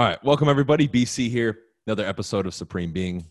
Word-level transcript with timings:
All 0.00 0.06
right, 0.06 0.24
welcome 0.24 0.48
everybody. 0.48 0.88
BC 0.88 1.28
here, 1.28 1.58
another 1.86 2.06
episode 2.06 2.46
of 2.46 2.54
Supreme 2.54 2.90
Being. 2.90 3.26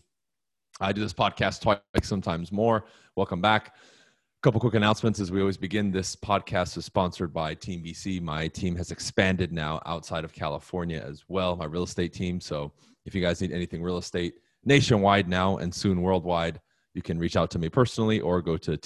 I 0.80 0.92
do 0.92 1.00
this 1.00 1.12
podcast 1.12 1.62
twice, 1.62 1.80
sometimes 2.04 2.52
more. 2.52 2.84
Welcome 3.16 3.40
back. 3.40 3.74
A 3.74 4.40
couple 4.44 4.60
quick 4.60 4.74
announcements 4.74 5.18
as 5.18 5.32
we 5.32 5.40
always 5.40 5.56
begin. 5.56 5.90
This 5.90 6.14
podcast 6.14 6.76
is 6.76 6.84
sponsored 6.84 7.32
by 7.32 7.54
Team 7.54 7.82
BC. 7.82 8.22
My 8.22 8.46
team 8.46 8.76
has 8.76 8.92
expanded 8.92 9.52
now 9.52 9.82
outside 9.84 10.22
of 10.22 10.32
California 10.32 11.04
as 11.04 11.24
well, 11.26 11.56
my 11.56 11.64
real 11.64 11.82
estate 11.82 12.12
team. 12.12 12.40
So 12.40 12.70
if 13.04 13.16
you 13.16 13.20
guys 13.20 13.40
need 13.40 13.50
anything 13.50 13.82
real 13.82 13.98
estate 13.98 14.34
nationwide 14.64 15.28
now 15.28 15.56
and 15.56 15.74
soon 15.74 16.02
worldwide, 16.02 16.60
you 16.94 17.02
can 17.02 17.18
reach 17.18 17.34
out 17.34 17.50
to 17.50 17.58
me 17.58 17.68
personally 17.68 18.20
or 18.20 18.40
go 18.40 18.56
to 18.56 18.76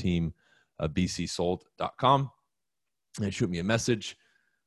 teambcsold.com 0.81 2.23
uh, 2.23 3.23
and 3.23 3.35
shoot 3.35 3.51
me 3.51 3.59
a 3.59 3.63
message 3.63 4.17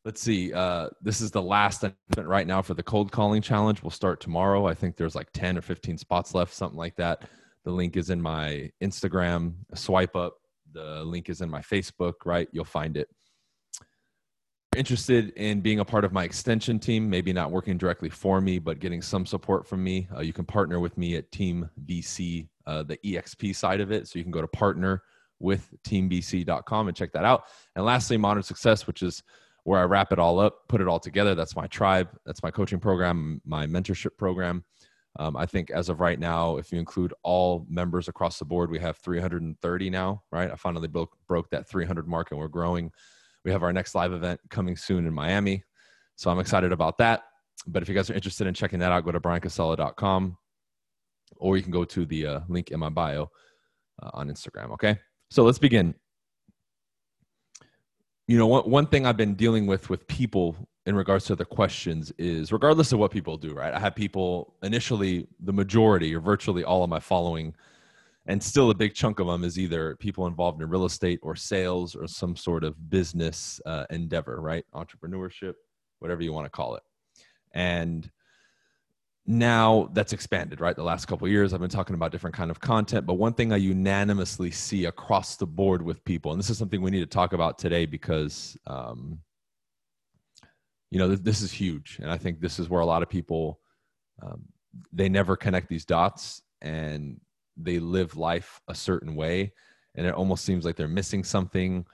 let's 0.07 0.21
see 0.21 0.53
uh, 0.53 0.87
this 1.01 1.19
is 1.19 1.31
the 1.31 1.41
last 1.41 1.83
event 1.83 2.29
right 2.29 2.47
now 2.47 2.61
for 2.61 2.73
the 2.73 2.81
cold 2.81 3.11
calling 3.11 3.41
challenge. 3.41 3.83
We'll 3.83 3.91
start 3.91 4.21
tomorrow. 4.21 4.65
I 4.65 4.73
think 4.73 4.95
there's 4.95 5.15
like 5.15 5.27
10 5.33 5.57
or 5.57 5.61
15 5.61 5.97
spots 5.97 6.33
left 6.33 6.53
something 6.53 6.77
like 6.77 6.95
that. 6.95 7.23
The 7.65 7.71
link 7.71 7.97
is 7.97 8.09
in 8.09 8.21
my 8.21 8.71
instagram. 8.81 9.55
Swipe 9.75 10.15
up. 10.15 10.37
The 10.71 11.03
link 11.03 11.29
is 11.29 11.41
in 11.41 11.49
my 11.49 11.59
facebook 11.59 12.13
right? 12.23 12.47
You'll 12.53 12.63
find 12.63 12.95
it. 12.95 13.09
Interested 14.77 15.31
in 15.31 15.59
being 15.59 15.81
a 15.81 15.85
part 15.85 16.05
of 16.05 16.13
my 16.13 16.23
extension 16.23 16.79
team 16.79 17.09
maybe 17.09 17.33
not 17.33 17.51
working 17.51 17.77
directly 17.77 18.09
for 18.09 18.39
me 18.39 18.59
but 18.59 18.79
getting 18.79 19.01
some 19.01 19.25
support 19.25 19.67
from 19.67 19.83
me. 19.83 20.07
Uh, 20.15 20.21
you 20.21 20.31
can 20.31 20.45
partner 20.45 20.79
with 20.79 20.97
me 20.97 21.17
at 21.17 21.29
team 21.33 21.69
bc 21.85 22.47
uh, 22.65 22.81
the 22.81 22.97
exp 23.03 23.53
side 23.53 23.81
of 23.81 23.91
it. 23.91 24.07
So 24.07 24.19
you 24.19 24.23
can 24.23 24.31
go 24.31 24.41
to 24.41 24.47
partner 24.47 25.03
with 25.39 25.69
teambc.com 25.85 26.87
and 26.87 26.95
check 26.95 27.11
that 27.11 27.25
out. 27.25 27.43
And 27.75 27.83
lastly 27.83 28.15
modern 28.15 28.43
success 28.43 28.87
which 28.87 29.03
is 29.03 29.21
where 29.67 29.81
I 29.81 29.83
wrap 29.83 30.13
it 30.13 30.17
all 30.17 30.39
up, 30.39 30.65
put 30.69 30.79
it 30.79 30.87
all 30.87 30.97
together. 30.97 31.35
That's 31.35 31.53
my 31.53 31.67
tribe. 31.67 32.07
That's 32.25 32.41
my 32.41 32.49
coaching 32.49 32.79
program, 32.79 33.41
my 33.43 33.67
mentorship 33.67 34.17
program. 34.17 34.63
Um, 35.19 35.35
I 35.35 35.45
think 35.45 35.71
as 35.71 35.89
of 35.89 35.99
right 35.99 36.17
now, 36.17 36.55
if 36.55 36.71
you 36.71 36.79
include 36.79 37.13
all 37.21 37.65
members 37.67 38.07
across 38.07 38.39
the 38.39 38.45
board, 38.45 38.71
we 38.71 38.79
have 38.79 38.95
330 38.95 39.89
now, 39.89 40.23
right? 40.31 40.49
I 40.49 40.55
finally 40.55 40.87
broke, 40.87 41.17
broke 41.27 41.49
that 41.49 41.67
300 41.67 42.07
mark 42.07 42.31
and 42.31 42.39
we're 42.39 42.47
growing. 42.47 42.93
We 43.43 43.51
have 43.51 43.61
our 43.61 43.73
next 43.73 43.93
live 43.93 44.13
event 44.13 44.39
coming 44.49 44.77
soon 44.77 45.05
in 45.05 45.13
Miami. 45.13 45.65
So 46.15 46.31
I'm 46.31 46.39
excited 46.39 46.71
about 46.71 46.97
that. 46.99 47.23
But 47.67 47.83
if 47.83 47.89
you 47.89 47.95
guys 47.95 48.09
are 48.09 48.13
interested 48.13 48.47
in 48.47 48.53
checking 48.53 48.79
that 48.79 48.93
out, 48.93 49.03
go 49.03 49.11
to 49.11 49.19
bryancasella.com 49.19 50.37
or 51.35 51.57
you 51.57 51.63
can 51.63 51.73
go 51.73 51.83
to 51.83 52.05
the 52.05 52.25
uh, 52.25 52.39
link 52.47 52.71
in 52.71 52.79
my 52.79 52.87
bio 52.87 53.29
uh, 54.01 54.11
on 54.13 54.29
Instagram. 54.29 54.71
Okay. 54.71 54.97
So 55.29 55.43
let's 55.43 55.59
begin 55.59 55.93
you 58.27 58.37
know 58.37 58.47
one, 58.47 58.69
one 58.69 58.87
thing 58.87 59.05
i've 59.05 59.17
been 59.17 59.33
dealing 59.33 59.65
with 59.65 59.89
with 59.89 60.07
people 60.07 60.55
in 60.87 60.95
regards 60.95 61.25
to 61.25 61.35
the 61.35 61.45
questions 61.45 62.13
is 62.17 62.53
regardless 62.53 62.93
of 62.93 62.99
what 62.99 63.11
people 63.11 63.37
do 63.37 63.53
right? 63.53 63.73
I 63.73 63.79
have 63.79 63.93
people 63.93 64.55
initially 64.63 65.27
the 65.41 65.51
majority 65.51 66.15
or 66.15 66.21
virtually 66.21 66.63
all 66.63 66.81
of 66.81 66.89
my 66.89 66.99
following 66.99 67.53
and 68.25 68.41
still 68.41 68.71
a 68.71 68.73
big 68.73 68.93
chunk 68.93 69.19
of 69.19 69.27
them 69.27 69.43
is 69.43 69.59
either 69.59 69.97
people 69.97 70.27
involved 70.27 70.61
in 70.61 70.69
real 70.69 70.85
estate 70.85 71.19
or 71.21 71.35
sales 71.35 71.93
or 71.93 72.07
some 72.07 72.37
sort 72.37 72.63
of 72.63 72.89
business 72.89 73.59
uh, 73.65 73.85
endeavor 73.89 74.39
right? 74.39 74.65
Entrepreneurship 74.73 75.55
whatever 75.99 76.21
you 76.21 76.31
want 76.31 76.45
to 76.45 76.49
call 76.49 76.75
it. 76.75 76.83
And 77.51 78.09
now 79.27 79.89
that's 79.91 80.13
expanded 80.13 80.61
right? 80.61 80.75
The 80.75 80.83
last 80.83 81.05
couple 81.05 81.27
years 81.27 81.53
i've 81.53 81.59
been 81.59 81.69
talking 81.69 81.95
about 81.95 82.11
different 82.11 82.35
kind 82.35 82.49
of 82.49 82.61
content 82.61 83.05
but 83.05 83.15
one 83.15 83.33
thing 83.33 83.51
i 83.51 83.57
unanimously 83.57 84.51
see 84.51 84.85
across 84.85 85.35
the 85.35 85.45
board 85.45 85.81
with 85.81 86.03
people 86.05 86.31
and 86.31 86.39
this 86.39 86.49
is 86.49 86.57
something 86.57 86.81
we 86.81 86.91
need 86.91 87.01
to 87.01 87.05
talk 87.05 87.33
about 87.33 87.59
today 87.59 87.85
because 87.85 88.57
um, 88.67 89.19
you 90.89 90.97
know 90.97 91.07
th- 91.07 91.19
this 91.23 91.41
is 91.41 91.51
huge 91.51 91.99
and 92.01 92.09
i 92.09 92.17
think 92.17 92.39
this 92.39 92.57
is 92.57 92.69
where 92.69 92.81
a 92.81 92.85
lot 92.85 93.03
of 93.03 93.09
people 93.09 93.59
um, 94.23 94.45
they 94.93 95.09
never 95.09 95.35
connect 95.35 95.67
these 95.67 95.85
dots 95.85 96.41
and 96.61 97.19
they 97.57 97.79
live 97.79 98.15
life 98.15 98.61
a 98.69 98.75
certain 98.75 99.15
way 99.15 99.51
and 99.95 100.05
it 100.05 100.13
almost 100.13 100.45
seems 100.45 100.63
like 100.63 100.75
they're 100.75 100.87
missing 100.87 101.23
something 101.23 101.85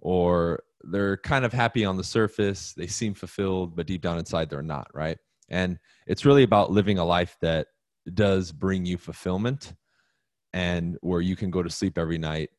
or 0.00 0.62
they're 0.84 1.16
kind 1.18 1.44
of 1.44 1.52
happy 1.52 1.84
on 1.84 1.96
the 1.96 2.04
surface 2.04 2.72
they 2.72 2.86
seem 2.86 3.12
fulfilled 3.12 3.76
but 3.76 3.86
deep 3.86 4.00
down 4.00 4.18
inside 4.18 4.48
they're 4.48 4.62
not 4.62 4.88
right 4.94 5.18
and 5.50 5.78
it's 6.06 6.24
really 6.24 6.42
about 6.42 6.70
living 6.70 6.98
a 6.98 7.04
life 7.04 7.36
that 7.40 7.68
does 8.14 8.52
bring 8.52 8.86
you 8.86 8.96
fulfillment 8.96 9.74
and 10.52 10.96
where 11.02 11.20
you 11.20 11.36
can 11.36 11.50
go 11.50 11.62
to 11.62 11.70
sleep 11.70 11.98
every 11.98 12.18
night 12.18 12.50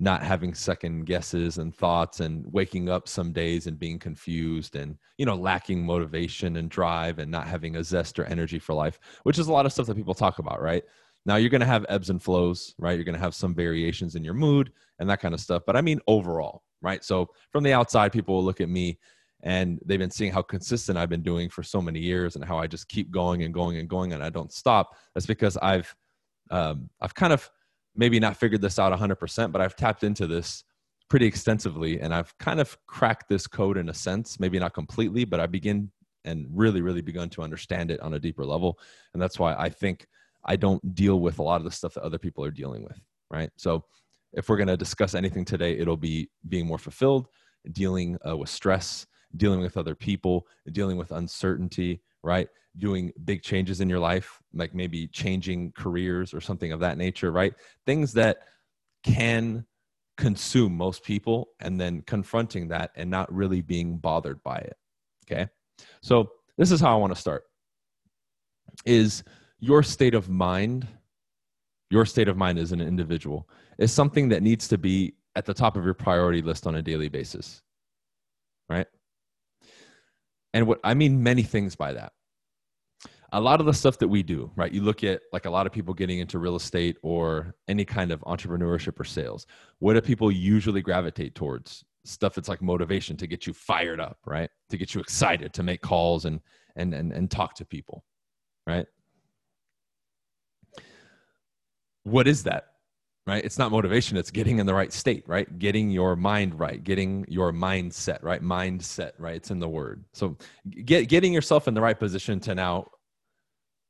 not 0.00 0.22
having 0.22 0.54
second 0.54 1.06
guesses 1.06 1.58
and 1.58 1.74
thoughts 1.74 2.20
and 2.20 2.44
waking 2.52 2.88
up 2.88 3.08
some 3.08 3.32
days 3.32 3.66
and 3.66 3.78
being 3.78 3.98
confused 3.98 4.76
and 4.76 4.96
you 5.16 5.26
know 5.26 5.34
lacking 5.34 5.84
motivation 5.84 6.56
and 6.56 6.70
drive 6.70 7.18
and 7.18 7.30
not 7.30 7.48
having 7.48 7.76
a 7.76 7.84
zest 7.84 8.18
or 8.18 8.24
energy 8.26 8.58
for 8.58 8.74
life 8.74 8.98
which 9.24 9.38
is 9.38 9.48
a 9.48 9.52
lot 9.52 9.66
of 9.66 9.72
stuff 9.72 9.86
that 9.86 9.96
people 9.96 10.14
talk 10.14 10.38
about 10.38 10.62
right? 10.62 10.84
Now 11.26 11.36
you're 11.36 11.50
going 11.50 11.60
to 11.60 11.66
have 11.66 11.84
ebbs 11.88 12.10
and 12.10 12.22
flows 12.22 12.74
right? 12.78 12.94
You're 12.94 13.04
going 13.04 13.16
to 13.16 13.20
have 13.20 13.34
some 13.34 13.54
variations 13.54 14.14
in 14.14 14.22
your 14.22 14.34
mood 14.34 14.72
and 15.00 15.10
that 15.10 15.20
kind 15.20 15.34
of 15.34 15.40
stuff 15.40 15.62
but 15.66 15.76
i 15.76 15.80
mean 15.80 16.00
overall 16.06 16.62
right? 16.80 17.02
So 17.02 17.28
from 17.50 17.64
the 17.64 17.72
outside 17.72 18.12
people 18.12 18.36
will 18.36 18.44
look 18.44 18.60
at 18.60 18.68
me 18.68 18.98
and 19.42 19.78
they've 19.84 19.98
been 19.98 20.10
seeing 20.10 20.32
how 20.32 20.42
consistent 20.42 20.98
I've 20.98 21.08
been 21.08 21.22
doing 21.22 21.48
for 21.48 21.62
so 21.62 21.80
many 21.80 22.00
years 22.00 22.34
and 22.34 22.44
how 22.44 22.58
I 22.58 22.66
just 22.66 22.88
keep 22.88 23.10
going 23.10 23.42
and 23.44 23.54
going 23.54 23.76
and 23.78 23.88
going 23.88 24.12
and 24.12 24.22
I 24.22 24.30
don't 24.30 24.52
stop. 24.52 24.96
That's 25.14 25.26
because 25.26 25.56
I've 25.58 25.94
um, 26.50 26.88
I've 27.00 27.14
kind 27.14 27.32
of 27.32 27.48
maybe 27.94 28.18
not 28.18 28.36
figured 28.36 28.62
this 28.62 28.78
out 28.78 28.98
100%, 28.98 29.52
but 29.52 29.60
I've 29.60 29.76
tapped 29.76 30.02
into 30.02 30.26
this 30.26 30.64
pretty 31.08 31.26
extensively 31.26 32.00
and 32.00 32.14
I've 32.14 32.36
kind 32.38 32.60
of 32.60 32.76
cracked 32.86 33.28
this 33.28 33.46
code 33.46 33.76
in 33.76 33.88
a 33.88 33.94
sense, 33.94 34.40
maybe 34.40 34.58
not 34.58 34.72
completely, 34.72 35.24
but 35.24 35.40
I 35.40 35.46
begin 35.46 35.90
and 36.24 36.46
really, 36.52 36.80
really 36.80 37.00
begun 37.00 37.28
to 37.30 37.42
understand 37.42 37.90
it 37.90 38.00
on 38.00 38.14
a 38.14 38.18
deeper 38.18 38.44
level. 38.44 38.78
And 39.12 39.22
that's 39.22 39.38
why 39.38 39.54
I 39.54 39.68
think 39.68 40.06
I 40.44 40.56
don't 40.56 40.94
deal 40.94 41.20
with 41.20 41.38
a 41.38 41.42
lot 41.42 41.56
of 41.56 41.64
the 41.64 41.70
stuff 41.70 41.94
that 41.94 42.02
other 42.02 42.18
people 42.18 42.44
are 42.44 42.50
dealing 42.50 42.82
with. 42.82 42.98
Right. 43.30 43.50
So 43.56 43.84
if 44.32 44.48
we're 44.48 44.56
going 44.56 44.68
to 44.68 44.76
discuss 44.76 45.14
anything 45.14 45.44
today, 45.44 45.78
it'll 45.78 45.96
be 45.96 46.30
being 46.48 46.66
more 46.66 46.78
fulfilled, 46.78 47.28
dealing 47.72 48.16
uh, 48.26 48.36
with 48.36 48.48
stress, 48.48 49.06
dealing 49.36 49.60
with 49.60 49.76
other 49.76 49.94
people, 49.94 50.46
dealing 50.72 50.96
with 50.96 51.12
uncertainty, 51.12 52.00
right? 52.22 52.48
Doing 52.76 53.12
big 53.24 53.42
changes 53.42 53.80
in 53.80 53.88
your 53.88 53.98
life, 53.98 54.40
like 54.54 54.74
maybe 54.74 55.06
changing 55.08 55.72
careers 55.72 56.32
or 56.32 56.40
something 56.40 56.72
of 56.72 56.80
that 56.80 56.98
nature, 56.98 57.32
right? 57.32 57.54
Things 57.86 58.12
that 58.14 58.38
can 59.02 59.64
consume 60.16 60.76
most 60.76 61.04
people 61.04 61.50
and 61.60 61.80
then 61.80 62.02
confronting 62.02 62.68
that 62.68 62.90
and 62.96 63.08
not 63.08 63.32
really 63.32 63.60
being 63.60 63.96
bothered 63.96 64.42
by 64.42 64.56
it. 64.56 64.76
Okay. 65.30 65.48
So 66.02 66.30
this 66.56 66.72
is 66.72 66.80
how 66.80 66.92
I 66.92 66.96
want 66.96 67.14
to 67.14 67.20
start 67.20 67.44
is 68.84 69.24
your 69.60 69.82
state 69.82 70.14
of 70.14 70.28
mind, 70.28 70.86
your 71.90 72.04
state 72.04 72.28
of 72.28 72.36
mind 72.36 72.58
as 72.58 72.72
an 72.72 72.80
individual 72.80 73.48
is 73.78 73.92
something 73.92 74.28
that 74.28 74.42
needs 74.42 74.68
to 74.68 74.78
be 74.78 75.14
at 75.36 75.46
the 75.46 75.54
top 75.54 75.76
of 75.76 75.84
your 75.84 75.94
priority 75.94 76.42
list 76.42 76.66
on 76.66 76.76
a 76.76 76.82
daily 76.82 77.08
basis. 77.08 77.62
Right? 78.68 78.86
And 80.58 80.66
what 80.66 80.80
I 80.82 80.92
mean 80.92 81.22
many 81.22 81.44
things 81.44 81.76
by 81.76 81.92
that. 81.92 82.14
A 83.30 83.40
lot 83.40 83.60
of 83.60 83.66
the 83.66 83.72
stuff 83.72 83.96
that 83.98 84.08
we 84.08 84.24
do, 84.24 84.50
right? 84.56 84.72
You 84.72 84.82
look 84.82 85.04
at 85.04 85.20
like 85.32 85.44
a 85.44 85.50
lot 85.50 85.68
of 85.68 85.72
people 85.72 85.94
getting 85.94 86.18
into 86.18 86.40
real 86.40 86.56
estate 86.56 86.96
or 87.02 87.54
any 87.68 87.84
kind 87.84 88.10
of 88.10 88.20
entrepreneurship 88.22 88.98
or 88.98 89.04
sales. 89.04 89.46
What 89.78 89.94
do 89.94 90.00
people 90.00 90.32
usually 90.32 90.82
gravitate 90.82 91.36
towards? 91.36 91.84
Stuff 92.04 92.34
that's 92.34 92.48
like 92.48 92.60
motivation 92.60 93.16
to 93.18 93.28
get 93.28 93.46
you 93.46 93.52
fired 93.52 94.00
up, 94.00 94.18
right? 94.26 94.50
To 94.70 94.76
get 94.76 94.96
you 94.96 95.00
excited 95.00 95.52
to 95.52 95.62
make 95.62 95.80
calls 95.80 96.24
and 96.24 96.40
and 96.74 96.92
and, 96.92 97.12
and 97.12 97.30
talk 97.30 97.54
to 97.54 97.64
people, 97.64 98.02
right? 98.66 98.86
What 102.02 102.26
is 102.26 102.42
that? 102.42 102.64
Right? 103.28 103.44
It's 103.44 103.58
not 103.58 103.70
motivation 103.70 104.16
it's 104.16 104.30
getting 104.30 104.58
in 104.58 104.66
the 104.66 104.74
right 104.74 104.92
state 104.92 105.24
right? 105.26 105.58
Getting 105.58 105.90
your 105.90 106.16
mind 106.16 106.58
right 106.58 106.82
getting 106.82 107.24
your 107.28 107.52
mindset 107.52 108.22
right? 108.22 108.42
Mindset 108.42 109.12
right? 109.18 109.36
It's 109.36 109.50
in 109.50 109.60
the 109.60 109.68
word. 109.68 110.04
So 110.12 110.36
get, 110.84 111.08
getting 111.08 111.32
yourself 111.32 111.68
in 111.68 111.74
the 111.74 111.80
right 111.80 111.98
position 111.98 112.40
to 112.40 112.54
now 112.54 112.90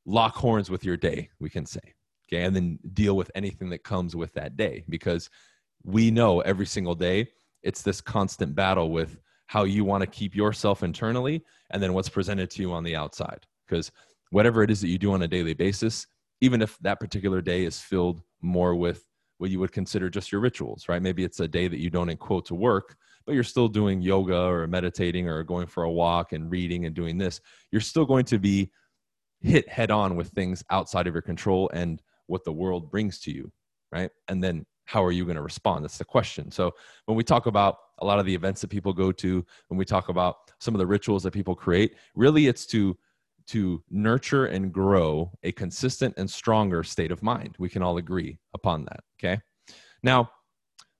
lock 0.06 0.34
horns 0.34 0.70
with 0.70 0.84
your 0.84 0.96
day 0.96 1.30
we 1.38 1.48
can 1.48 1.64
say 1.64 1.80
okay? 2.28 2.42
And 2.44 2.54
then 2.54 2.78
deal 2.92 3.16
with 3.16 3.30
anything 3.34 3.70
that 3.70 3.84
comes 3.84 4.14
with 4.16 4.32
that 4.34 4.56
day 4.56 4.84
because 4.88 5.30
we 5.84 6.10
know 6.10 6.40
every 6.40 6.66
single 6.66 6.94
day 6.94 7.28
it's 7.62 7.82
this 7.82 8.00
constant 8.00 8.54
battle 8.54 8.90
with 8.90 9.18
how 9.46 9.64
you 9.64 9.84
want 9.84 10.02
to 10.02 10.06
keep 10.06 10.34
yourself 10.34 10.82
internally 10.82 11.42
and 11.70 11.82
then 11.82 11.94
what's 11.94 12.08
presented 12.08 12.50
to 12.50 12.62
you 12.62 12.72
on 12.72 12.84
the 12.84 12.94
outside. 12.94 13.46
Because 13.66 13.90
whatever 14.30 14.62
it 14.62 14.70
is 14.70 14.82
that 14.82 14.88
you 14.88 14.98
do 14.98 15.12
on 15.12 15.22
a 15.22 15.28
daily 15.28 15.54
basis 15.54 16.06
even 16.40 16.62
if 16.62 16.78
that 16.78 17.00
particular 17.00 17.40
day 17.40 17.64
is 17.64 17.80
filled 17.80 18.22
more 18.40 18.74
with 18.74 19.04
what 19.38 19.50
you 19.50 19.60
would 19.60 19.72
consider 19.72 20.10
just 20.10 20.30
your 20.30 20.40
rituals, 20.40 20.88
right? 20.88 21.02
Maybe 21.02 21.24
it's 21.24 21.40
a 21.40 21.48
day 21.48 21.68
that 21.68 21.78
you 21.78 21.90
don't 21.90 22.10
in 22.10 22.16
quote 22.16 22.46
to 22.46 22.54
work, 22.54 22.96
but 23.24 23.34
you're 23.34 23.44
still 23.44 23.68
doing 23.68 24.02
yoga 24.02 24.36
or 24.36 24.66
meditating 24.66 25.28
or 25.28 25.42
going 25.42 25.66
for 25.66 25.84
a 25.84 25.90
walk 25.90 26.32
and 26.32 26.50
reading 26.50 26.84
and 26.84 26.94
doing 26.94 27.18
this. 27.18 27.40
You're 27.70 27.80
still 27.80 28.04
going 28.04 28.24
to 28.26 28.38
be 28.38 28.70
hit 29.40 29.68
head 29.68 29.90
on 29.90 30.16
with 30.16 30.28
things 30.30 30.64
outside 30.70 31.06
of 31.06 31.14
your 31.14 31.22
control 31.22 31.70
and 31.72 32.02
what 32.26 32.44
the 32.44 32.52
world 32.52 32.90
brings 32.90 33.20
to 33.20 33.30
you, 33.30 33.50
right? 33.92 34.10
And 34.28 34.42
then 34.42 34.66
how 34.84 35.04
are 35.04 35.12
you 35.12 35.24
going 35.24 35.36
to 35.36 35.42
respond? 35.42 35.84
That's 35.84 35.98
the 35.98 36.04
question. 36.04 36.50
So 36.50 36.72
when 37.04 37.16
we 37.16 37.22
talk 37.22 37.46
about 37.46 37.76
a 37.98 38.06
lot 38.06 38.18
of 38.18 38.26
the 38.26 38.34
events 38.34 38.60
that 38.62 38.68
people 38.68 38.92
go 38.92 39.12
to, 39.12 39.44
when 39.68 39.78
we 39.78 39.84
talk 39.84 40.08
about 40.08 40.36
some 40.58 40.74
of 40.74 40.78
the 40.78 40.86
rituals 40.86 41.22
that 41.22 41.32
people 41.32 41.54
create, 41.54 41.94
really 42.14 42.46
it's 42.46 42.66
to 42.66 42.96
to 43.48 43.82
nurture 43.90 44.46
and 44.46 44.72
grow 44.72 45.32
a 45.42 45.52
consistent 45.52 46.14
and 46.16 46.30
stronger 46.30 46.82
state 46.82 47.10
of 47.10 47.22
mind. 47.22 47.56
We 47.58 47.68
can 47.68 47.82
all 47.82 47.96
agree 47.96 48.38
upon 48.54 48.84
that. 48.84 49.00
Okay. 49.18 49.40
Now, 50.02 50.30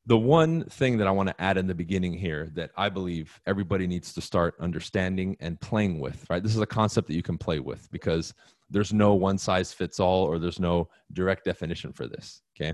the 0.07 0.19
one 0.19 0.65
thing 0.65 0.97
that 0.97 1.07
I 1.07 1.11
want 1.11 1.29
to 1.29 1.41
add 1.41 1.59
in 1.59 1.67
the 1.67 1.75
beginning 1.75 2.15
here 2.15 2.49
that 2.55 2.71
I 2.77 2.89
believe 2.89 3.39
everybody 3.47 3.87
needs 3.87 4.15
to 4.15 4.23
start 4.23 4.55
understanding 4.59 5.37
and 5.41 5.61
playing 5.61 6.01
with, 6.01 6.25
right? 6.31 6.43
This 6.43 6.55
is 6.55 6.63
a 6.63 6.67
concept 6.67 7.09
that 7.09 7.15
you 7.15 7.23
can 7.23 7.37
play 7.37 7.61
with 7.61 7.91
because 7.91 8.33
there's 8.71 8.93
no 8.93 9.13
one 9.13 9.37
size 9.37 9.71
fits 9.73 10.01
all 10.01 10.25
or 10.25 10.39
there's 10.39 10.61
no 10.61 10.89
direct 11.13 11.45
definition 11.45 11.93
for 11.93 12.07
this. 12.07 12.41
Okay. 12.57 12.73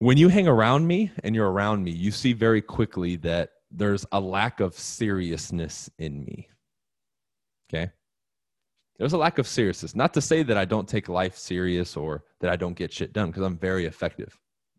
When 0.00 0.18
you 0.18 0.28
hang 0.28 0.48
around 0.48 0.84
me 0.84 1.12
and 1.22 1.32
you're 1.32 1.50
around 1.50 1.84
me, 1.84 1.92
you 1.92 2.10
see 2.10 2.32
very 2.32 2.60
quickly 2.60 3.14
that 3.16 3.50
there's 3.70 4.04
a 4.10 4.18
lack 4.18 4.58
of 4.58 4.74
seriousness 4.74 5.88
in 5.98 6.24
me. 6.24 6.48
Okay. 7.74 7.90
There's 8.98 9.12
a 9.12 9.18
lack 9.18 9.38
of 9.38 9.48
seriousness. 9.48 9.96
Not 9.96 10.14
to 10.14 10.20
say 10.20 10.42
that 10.44 10.56
I 10.56 10.64
don't 10.64 10.88
take 10.88 11.08
life 11.08 11.36
serious 11.36 11.96
or 11.96 12.24
that 12.40 12.50
I 12.50 12.56
don't 12.56 12.76
get 12.76 12.92
shit 12.92 13.12
done 13.12 13.30
because 13.30 13.42
I'm 13.42 13.58
very 13.58 13.86
effective, 13.86 14.38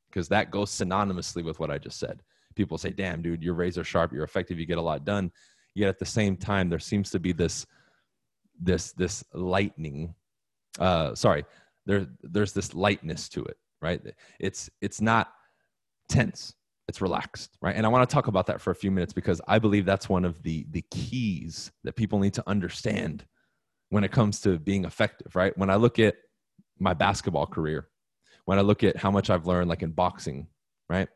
because 0.09 0.29
that 0.29 0.51
goes 0.51 0.71
synonymously 0.71 1.43
with 1.43 1.59
what 1.59 1.69
I 1.69 1.77
just 1.77 1.99
said. 1.99 2.21
People 2.55 2.77
say, 2.77 2.91
damn, 2.91 3.21
dude, 3.21 3.43
you're 3.43 3.53
razor 3.53 3.83
sharp, 3.83 4.13
you're 4.13 4.23
effective, 4.23 4.57
you 4.57 4.65
get 4.65 4.77
a 4.77 4.81
lot 4.81 5.03
done. 5.03 5.31
Yet 5.73 5.89
at 5.89 5.99
the 5.99 6.05
same 6.05 6.37
time, 6.37 6.69
there 6.69 6.79
seems 6.79 7.11
to 7.11 7.19
be 7.19 7.33
this, 7.33 7.65
this, 8.61 8.93
this 8.93 9.25
lightning. 9.33 10.15
Uh, 10.79 11.13
sorry, 11.13 11.43
there, 11.85 12.07
there's 12.21 12.53
this 12.53 12.73
lightness 12.73 13.27
to 13.29 13.43
it, 13.43 13.57
right? 13.81 14.01
It's, 14.39 14.69
it's 14.81 15.01
not 15.01 15.33
tense 16.07 16.55
it's 16.87 17.01
relaxed 17.01 17.57
right? 17.61 17.75
And 17.75 17.85
i 17.85 17.89
want 17.89 18.07
to 18.07 18.13
talk 18.13 18.27
about 18.27 18.47
that 18.47 18.61
for 18.61 18.71
a 18.71 18.75
few 18.75 18.91
minutes 18.91 19.13
because 19.13 19.41
i 19.47 19.59
believe 19.59 19.85
that's 19.85 20.09
one 20.09 20.25
of 20.25 20.41
the 20.43 20.65
the 20.71 20.83
keys 20.91 21.71
that 21.83 21.95
people 21.95 22.19
need 22.19 22.33
to 22.35 22.43
understand 22.47 23.25
when 23.89 24.03
it 24.03 24.11
comes 24.11 24.39
to 24.41 24.59
being 24.59 24.85
effective 24.85 25.35
right? 25.35 25.57
When 25.57 25.69
i 25.69 25.75
look 25.75 25.99
at 25.99 26.15
my 26.79 26.93
basketball 26.93 27.45
career 27.47 27.87
when 28.45 28.59
i 28.59 28.61
look 28.61 28.83
at 28.83 28.97
how 28.97 29.11
much 29.11 29.29
i've 29.29 29.47
learned 29.47 29.69
like 29.69 29.83
in 29.83 29.91
boxing 29.91 30.47
right? 30.89 31.07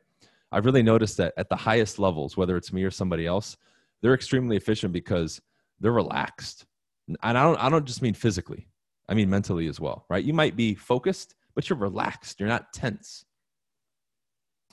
I've 0.51 0.65
really 0.65 0.81
noticed 0.81 1.17
that 1.17 1.33
at 1.37 1.47
the 1.49 1.55
highest 1.55 1.99
levels 1.99 2.35
whether 2.35 2.57
it's 2.57 2.73
me 2.73 2.83
or 2.83 2.91
somebody 2.91 3.25
else 3.25 3.57
they're 4.01 4.13
extremely 4.13 4.55
efficient 4.55 4.93
because 4.93 5.41
they're 5.79 5.91
relaxed. 5.91 6.65
And 7.07 7.17
i 7.21 7.43
don't 7.43 7.57
i 7.57 7.69
don't 7.69 7.85
just 7.85 8.01
mean 8.01 8.13
physically 8.13 8.67
i 9.07 9.13
mean 9.13 9.29
mentally 9.29 9.67
as 9.67 9.79
well 9.79 10.05
right? 10.09 10.23
You 10.23 10.33
might 10.33 10.55
be 10.55 10.73
focused 10.73 11.35
but 11.55 11.69
you're 11.69 11.77
relaxed 11.77 12.39
you're 12.39 12.49
not 12.49 12.73
tense. 12.73 13.25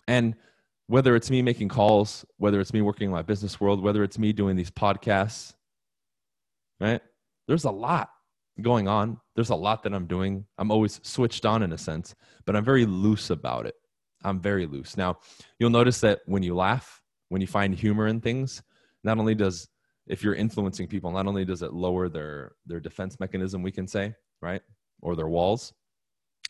And 0.09 0.37
whether 0.89 1.17
it's 1.17 1.31
me 1.31 1.43
making 1.43 1.69
calls, 1.69 2.25
whether 2.37 2.61
it's 2.61 2.73
me 2.73 2.81
working 2.81 3.07
in 3.07 3.13
my 3.13 3.23
business 3.23 3.61
world, 3.61 3.83
whether 3.83 4.03
it's 4.03 4.19
me 4.19 4.33
doing 4.33 4.57
these 4.57 4.71
podcasts, 4.71 5.55
right? 6.81 7.01
There's 7.49 7.65
a 7.65 7.71
lot 7.71 8.11
going 8.63 8.89
on. 8.89 9.21
There's 9.35 9.51
a 9.51 9.55
lot 9.55 9.83
that 9.83 9.93
I'm 9.93 10.07
doing. 10.07 10.47
I'm 10.59 10.71
always 10.71 11.01
switched 11.03 11.45
on 11.45 11.63
in 11.63 11.73
a 11.73 11.79
sense, 11.79 12.15
but 12.45 12.57
I'm 12.57 12.65
very 12.65 12.87
loose 12.87 13.31
about 13.31 13.67
it. 13.67 13.75
I'm 14.25 14.41
very 14.41 14.67
loose. 14.67 14.97
Now, 14.97 15.19
you'll 15.59 15.71
notice 15.71 16.01
that 16.01 16.21
when 16.27 16.43
you 16.43 16.55
laugh, 16.55 17.03
when 17.29 17.41
you 17.41 17.47
find 17.47 17.75
humor 17.75 18.07
in 18.07 18.21
things, 18.21 18.63
not 19.05 19.19
only 19.19 19.35
does 19.35 19.69
if 20.07 20.23
you're 20.23 20.35
influencing 20.35 20.87
people, 20.87 21.11
not 21.11 21.27
only 21.27 21.45
does 21.45 21.63
it 21.63 21.73
lower 21.73 22.09
their 22.09 22.53
their 22.65 22.81
defense 22.81 23.19
mechanism, 23.21 23.63
we 23.63 23.73
can 23.73 23.87
say, 23.87 24.15
right? 24.41 24.63
Or 25.03 25.17
their 25.17 25.29
walls, 25.29 25.73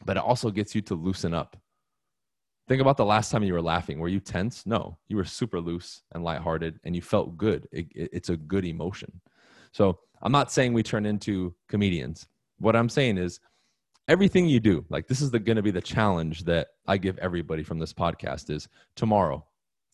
but 0.04 0.16
it 0.16 0.22
also 0.22 0.50
gets 0.50 0.74
you 0.74 0.82
to 0.82 0.94
loosen 0.94 1.34
up 1.34 1.56
Think 2.68 2.80
about 2.80 2.96
the 2.96 3.04
last 3.04 3.30
time 3.30 3.44
you 3.44 3.52
were 3.52 3.62
laughing. 3.62 3.98
Were 3.98 4.08
you 4.08 4.18
tense? 4.18 4.66
No, 4.66 4.98
you 5.08 5.16
were 5.16 5.24
super 5.24 5.60
loose 5.60 6.02
and 6.12 6.24
lighthearted 6.24 6.80
and 6.84 6.96
you 6.96 7.02
felt 7.02 7.36
good. 7.36 7.68
It, 7.70 7.86
it, 7.94 8.10
it's 8.12 8.28
a 8.28 8.36
good 8.36 8.64
emotion. 8.64 9.20
So 9.72 10.00
I'm 10.22 10.32
not 10.32 10.50
saying 10.50 10.72
we 10.72 10.82
turn 10.82 11.06
into 11.06 11.54
comedians. 11.68 12.26
What 12.58 12.74
I'm 12.74 12.88
saying 12.88 13.18
is 13.18 13.38
everything 14.08 14.46
you 14.46 14.58
do, 14.58 14.84
like 14.88 15.06
this 15.06 15.20
is 15.20 15.30
going 15.30 15.56
to 15.56 15.62
be 15.62 15.70
the 15.70 15.80
challenge 15.80 16.44
that 16.44 16.68
I 16.86 16.96
give 16.96 17.18
everybody 17.18 17.62
from 17.62 17.78
this 17.78 17.92
podcast 17.92 18.50
is 18.50 18.68
tomorrow. 18.96 19.44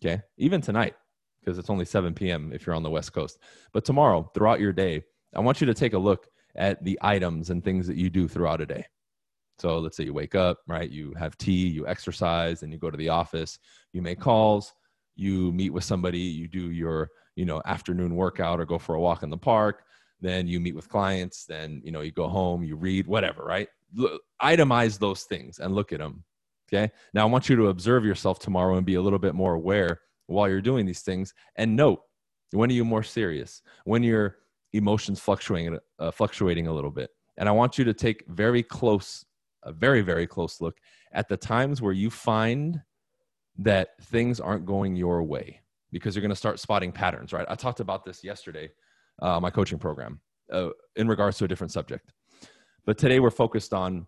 Okay. 0.02 0.22
Even 0.38 0.60
tonight, 0.60 0.94
because 1.40 1.58
it's 1.58 1.70
only 1.70 1.84
7 1.84 2.14
p.m. 2.14 2.52
if 2.54 2.66
you're 2.66 2.76
on 2.76 2.82
the 2.82 2.90
West 2.90 3.12
Coast. 3.12 3.38
But 3.72 3.84
tomorrow, 3.84 4.30
throughout 4.34 4.60
your 4.60 4.72
day, 4.72 5.02
I 5.34 5.40
want 5.40 5.60
you 5.60 5.66
to 5.66 5.75
take 5.75 5.92
a 5.92 5.98
look 5.98 6.28
at 6.54 6.82
the 6.84 6.98
items 7.02 7.50
and 7.50 7.62
things 7.62 7.86
that 7.86 7.96
you 7.96 8.10
do 8.10 8.28
throughout 8.28 8.60
a 8.60 8.66
day. 8.66 8.86
So 9.62 9.79
let's 9.79 9.97
say 9.97 10.03
you 10.03 10.12
wake 10.12 10.35
up, 10.35 10.59
right? 10.67 10.91
You 10.91 11.14
have 11.17 11.38
tea, 11.38 11.69
you 11.69 11.87
exercise, 11.87 12.64
and 12.64 12.73
you 12.73 12.81
go 12.81 12.91
to 12.91 12.97
the 12.97 13.11
office, 13.11 13.61
you 13.93 14.03
make 14.03 14.19
calls, 14.19 14.73
you 15.14 15.53
meet 15.53 15.70
with 15.70 15.85
somebody, 15.85 16.19
you 16.19 16.49
do 16.49 16.73
your, 16.73 17.11
you 17.37 17.44
know, 17.44 17.62
afternoon 17.64 18.17
workout 18.17 18.59
or 18.59 18.64
go 18.64 18.76
for 18.76 18.97
a 18.97 19.00
walk 19.00 19.23
in 19.23 19.31
the 19.31 19.38
park, 19.38 19.85
then 20.20 20.49
you 20.49 20.59
meet 20.59 20.75
with 20.75 20.88
clients, 20.88 21.44
then, 21.44 21.81
you 21.85 21.93
know, 21.93 22.00
you 22.00 22.11
go 22.11 22.26
home, 22.26 22.64
you 22.64 22.75
read, 22.75 23.06
whatever, 23.06 23.44
right? 23.44 23.69
Itemize 24.43 24.99
those 24.99 25.23
things 25.23 25.61
and 25.61 25.76
look 25.76 25.93
at 25.93 26.00
them. 26.00 26.25
Okay. 26.69 26.91
Now 27.14 27.23
I 27.23 27.31
want 27.31 27.49
you 27.49 27.55
to 27.55 27.69
observe 27.69 28.05
yourself 28.05 28.41
tomorrow 28.41 28.75
and 28.79 28.85
be 28.85 28.97
a 28.97 29.00
little 29.00 29.20
bit 29.20 29.37
more 29.37 29.55
aware 29.55 30.00
while 30.26 30.49
you're 30.49 30.61
doing 30.61 30.87
these 30.87 31.03
things 31.03 31.35
and 31.55 31.76
note 31.76 32.00
when 32.50 32.69
are 32.69 32.75
you 32.75 32.85
more 32.85 33.05
serious? 33.05 33.62
When 33.85 34.03
your 34.03 34.38
emotions 34.73 35.20
fluctuating, 35.20 35.79
uh, 36.00 36.11
fluctuating 36.11 36.67
a 36.67 36.73
little 36.73 36.91
bit. 36.91 37.11
And 37.37 37.49
I 37.49 37.53
want 37.53 37.79
you 37.79 37.85
to 37.85 37.94
take 37.94 38.25
very 38.26 38.64
close 38.64 39.25
a 39.62 39.73
very, 39.73 40.00
very 40.00 40.26
close 40.26 40.61
look 40.61 40.79
at 41.12 41.29
the 41.29 41.37
times 41.37 41.81
where 41.81 41.93
you 41.93 42.11
find 42.11 42.82
that 43.59 43.91
things 44.03 44.41
aren't 44.41 44.67
going 44.67 44.97
your 44.97 45.23
way 45.23 45.61
because 45.91 46.14
you're 46.14 46.23
going 46.23 46.31
to 46.31 46.37
start 46.37 46.59
spotting 46.59 46.91
patterns, 46.91 47.32
right? 47.32 47.47
I 47.49 47.55
talked 47.55 47.81
about 47.81 48.05
this 48.05 48.25
yesterday, 48.25 48.70
uh, 49.20 49.38
my 49.41 49.50
coaching 49.50 49.79
program, 49.79 50.20
uh, 50.50 50.70
in 50.97 51.06
regards 51.06 51.38
to 51.38 51.44
a 51.44 51.49
different 51.49 51.73
subject. 51.73 52.12
But 52.87 52.99
today 52.99 53.20
we're 53.20 53.31
focused 53.31 53.75
on 53.75 54.06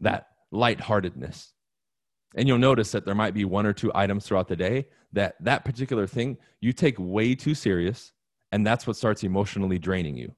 that 0.00 0.26
lightheartedness. 0.50 1.52
And 2.36 2.46
you'll 2.46 2.58
notice 2.58 2.92
that 2.92 3.04
there 3.04 3.14
might 3.14 3.34
be 3.34 3.44
one 3.44 3.66
or 3.66 3.72
two 3.72 3.90
items 3.94 4.26
throughout 4.26 4.48
the 4.48 4.56
day 4.56 4.86
that 5.12 5.34
that 5.40 5.64
particular 5.64 6.06
thing 6.06 6.38
you 6.60 6.72
take 6.72 6.94
way 6.98 7.34
too 7.34 7.54
serious, 7.54 8.12
and 8.52 8.64
that's 8.64 8.86
what 8.86 8.96
starts 8.96 9.24
emotionally 9.24 9.78
draining 9.78 10.16
you 10.16 10.34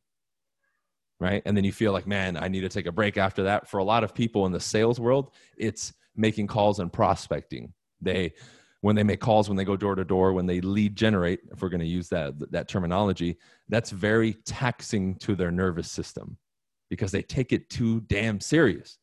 right? 1.22 1.40
And 1.46 1.56
then 1.56 1.62
you 1.62 1.72
feel 1.72 1.92
like, 1.92 2.06
man, 2.06 2.36
I 2.36 2.48
need 2.48 2.62
to 2.62 2.68
take 2.68 2.86
a 2.86 2.92
break 2.92 3.16
after 3.16 3.44
that. 3.44 3.68
For 3.68 3.78
a 3.78 3.84
lot 3.84 4.02
of 4.02 4.12
people 4.12 4.44
in 4.44 4.52
the 4.52 4.60
sales 4.60 4.98
world, 4.98 5.30
it's 5.56 5.92
making 6.16 6.48
calls 6.48 6.80
and 6.80 6.92
prospecting. 6.92 7.72
They 8.00 8.32
when 8.80 8.96
they 8.96 9.04
make 9.04 9.20
calls, 9.20 9.48
when 9.48 9.56
they 9.56 9.64
go 9.64 9.76
door 9.76 9.94
to 9.94 10.04
door, 10.04 10.32
when 10.32 10.46
they 10.46 10.60
lead 10.60 10.96
generate, 10.96 11.38
if 11.52 11.62
we're 11.62 11.68
going 11.68 11.80
to 11.80 11.86
use 11.86 12.08
that 12.08 12.34
that 12.50 12.68
terminology, 12.68 13.38
that's 13.68 13.90
very 13.90 14.34
taxing 14.44 15.14
to 15.16 15.36
their 15.36 15.52
nervous 15.52 15.88
system 15.88 16.36
because 16.90 17.12
they 17.12 17.22
take 17.22 17.52
it 17.52 17.70
too 17.70 18.00
damn 18.00 18.40
serious. 18.40 18.98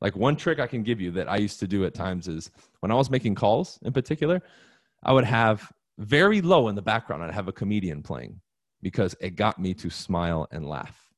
Like 0.00 0.14
one 0.14 0.36
trick 0.36 0.60
I 0.60 0.68
can 0.68 0.84
give 0.84 1.00
you 1.00 1.10
that 1.12 1.28
I 1.28 1.38
used 1.38 1.58
to 1.60 1.66
do 1.66 1.84
at 1.84 1.94
times 1.94 2.28
is 2.28 2.50
when 2.80 2.92
I 2.92 2.94
was 2.94 3.10
making 3.10 3.34
calls 3.34 3.80
in 3.82 3.92
particular, 3.92 4.40
I 5.02 5.12
would 5.12 5.24
have 5.24 5.72
very 5.98 6.40
low 6.40 6.68
in 6.68 6.76
the 6.76 6.82
background, 6.82 7.24
I'd 7.24 7.34
have 7.34 7.48
a 7.48 7.52
comedian 7.52 8.02
playing 8.02 8.40
because 8.82 9.14
it 9.20 9.36
got 9.36 9.58
me 9.58 9.74
to 9.74 9.90
smile 9.90 10.46
and 10.50 10.68
laugh. 10.68 11.12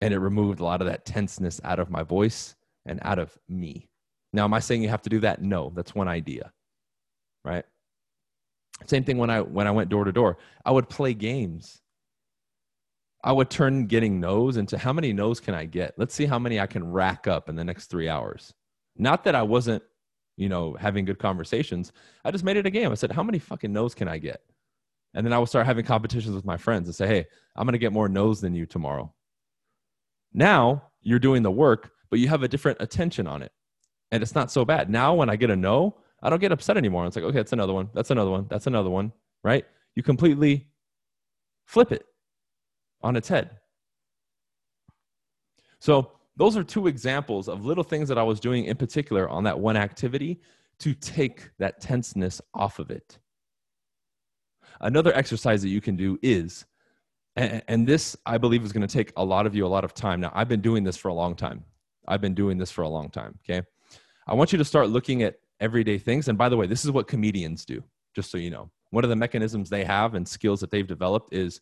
And 0.00 0.12
it 0.12 0.18
removed 0.18 0.60
a 0.60 0.64
lot 0.64 0.80
of 0.80 0.86
that 0.88 1.06
tenseness 1.06 1.60
out 1.64 1.78
of 1.78 1.90
my 1.90 2.02
voice 2.02 2.54
and 2.84 2.98
out 3.02 3.18
of 3.18 3.36
me. 3.48 3.88
Now, 4.32 4.44
am 4.44 4.54
I 4.54 4.60
saying 4.60 4.82
you 4.82 4.88
have 4.88 5.02
to 5.02 5.10
do 5.10 5.20
that? 5.20 5.42
No, 5.42 5.72
that's 5.74 5.94
one 5.94 6.08
idea, 6.08 6.52
right? 7.44 7.64
Same 8.84 9.04
thing 9.04 9.16
when 9.16 9.30
I 9.30 9.40
when 9.40 9.66
I 9.66 9.70
went 9.70 9.88
door 9.88 10.04
to 10.04 10.12
door. 10.12 10.36
I 10.64 10.70
would 10.70 10.88
play 10.88 11.14
games. 11.14 11.80
I 13.24 13.32
would 13.32 13.48
turn 13.48 13.86
getting 13.86 14.20
no's 14.20 14.58
into 14.58 14.76
how 14.76 14.92
many 14.92 15.12
no's 15.12 15.40
can 15.40 15.54
I 15.54 15.64
get? 15.64 15.94
Let's 15.96 16.14
see 16.14 16.26
how 16.26 16.38
many 16.38 16.60
I 16.60 16.66
can 16.66 16.92
rack 16.92 17.26
up 17.26 17.48
in 17.48 17.56
the 17.56 17.64
next 17.64 17.86
three 17.86 18.08
hours. 18.08 18.52
Not 18.96 19.24
that 19.24 19.34
I 19.34 19.42
wasn't, 19.42 19.82
you 20.36 20.48
know, 20.48 20.76
having 20.78 21.04
good 21.04 21.18
conversations. 21.18 21.92
I 22.24 22.30
just 22.30 22.44
made 22.44 22.56
it 22.56 22.66
a 22.66 22.70
game. 22.70 22.92
I 22.92 22.94
said, 22.94 23.10
how 23.10 23.22
many 23.22 23.38
fucking 23.38 23.72
no's 23.72 23.94
can 23.94 24.06
I 24.06 24.18
get? 24.18 24.42
And 25.14 25.24
then 25.24 25.32
I 25.32 25.38
will 25.38 25.46
start 25.46 25.66
having 25.66 25.84
competitions 25.84 26.34
with 26.34 26.44
my 26.44 26.56
friends 26.56 26.88
and 26.88 26.94
say, 26.94 27.06
hey, 27.06 27.26
I'm 27.56 27.66
going 27.66 27.72
to 27.72 27.78
get 27.78 27.92
more 27.92 28.08
no's 28.08 28.40
than 28.40 28.54
you 28.54 28.66
tomorrow. 28.66 29.12
Now 30.34 30.82
you're 31.00 31.18
doing 31.18 31.42
the 31.42 31.50
work, 31.50 31.92
but 32.10 32.18
you 32.18 32.28
have 32.28 32.42
a 32.42 32.48
different 32.48 32.78
attention 32.80 33.26
on 33.26 33.42
it. 33.42 33.52
And 34.12 34.22
it's 34.22 34.34
not 34.34 34.50
so 34.50 34.64
bad. 34.64 34.90
Now 34.90 35.14
when 35.14 35.30
I 35.30 35.36
get 35.36 35.50
a 35.50 35.56
no, 35.56 35.96
I 36.22 36.30
don't 36.30 36.40
get 36.40 36.52
upset 36.52 36.76
anymore. 36.76 37.06
It's 37.06 37.16
like, 37.16 37.24
okay, 37.24 37.38
that's 37.38 37.52
another 37.52 37.72
one. 37.72 37.88
That's 37.94 38.10
another 38.10 38.30
one. 38.30 38.46
That's 38.48 38.66
another 38.66 38.90
one. 38.90 39.12
Right? 39.42 39.64
You 39.94 40.02
completely 40.02 40.66
flip 41.64 41.92
it 41.92 42.04
on 43.02 43.16
its 43.16 43.28
head. 43.28 43.50
So 45.78 46.12
those 46.36 46.56
are 46.56 46.64
two 46.64 46.86
examples 46.86 47.48
of 47.48 47.64
little 47.64 47.84
things 47.84 48.08
that 48.08 48.18
I 48.18 48.22
was 48.22 48.40
doing 48.40 48.66
in 48.66 48.76
particular 48.76 49.28
on 49.28 49.44
that 49.44 49.58
one 49.58 49.76
activity 49.76 50.40
to 50.80 50.94
take 50.94 51.50
that 51.58 51.80
tenseness 51.80 52.40
off 52.54 52.78
of 52.78 52.90
it. 52.90 53.18
Another 54.80 55.14
exercise 55.14 55.62
that 55.62 55.68
you 55.68 55.80
can 55.80 55.96
do 55.96 56.18
is, 56.22 56.66
and, 57.36 57.62
and 57.68 57.86
this 57.86 58.16
I 58.26 58.38
believe 58.38 58.64
is 58.64 58.72
going 58.72 58.86
to 58.86 58.92
take 58.92 59.12
a 59.16 59.24
lot 59.24 59.46
of 59.46 59.54
you 59.54 59.66
a 59.66 59.68
lot 59.68 59.84
of 59.84 59.94
time. 59.94 60.20
Now, 60.20 60.32
I've 60.34 60.48
been 60.48 60.60
doing 60.60 60.84
this 60.84 60.96
for 60.96 61.08
a 61.08 61.14
long 61.14 61.34
time. 61.34 61.64
I've 62.08 62.20
been 62.20 62.34
doing 62.34 62.58
this 62.58 62.70
for 62.70 62.82
a 62.82 62.88
long 62.88 63.10
time. 63.10 63.38
Okay. 63.44 63.66
I 64.26 64.34
want 64.34 64.52
you 64.52 64.58
to 64.58 64.64
start 64.64 64.88
looking 64.88 65.22
at 65.22 65.36
everyday 65.60 65.98
things. 65.98 66.28
And 66.28 66.36
by 66.36 66.48
the 66.48 66.56
way, 66.56 66.66
this 66.66 66.84
is 66.84 66.90
what 66.90 67.08
comedians 67.08 67.64
do, 67.64 67.82
just 68.14 68.30
so 68.30 68.38
you 68.38 68.50
know. 68.50 68.70
One 68.90 69.04
of 69.04 69.10
the 69.10 69.16
mechanisms 69.16 69.68
they 69.68 69.84
have 69.84 70.14
and 70.14 70.26
skills 70.26 70.60
that 70.60 70.70
they've 70.70 70.86
developed 70.86 71.32
is 71.32 71.60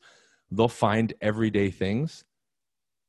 they'll 0.50 0.68
find 0.68 1.14
everyday 1.21 1.71
things, 1.71 2.25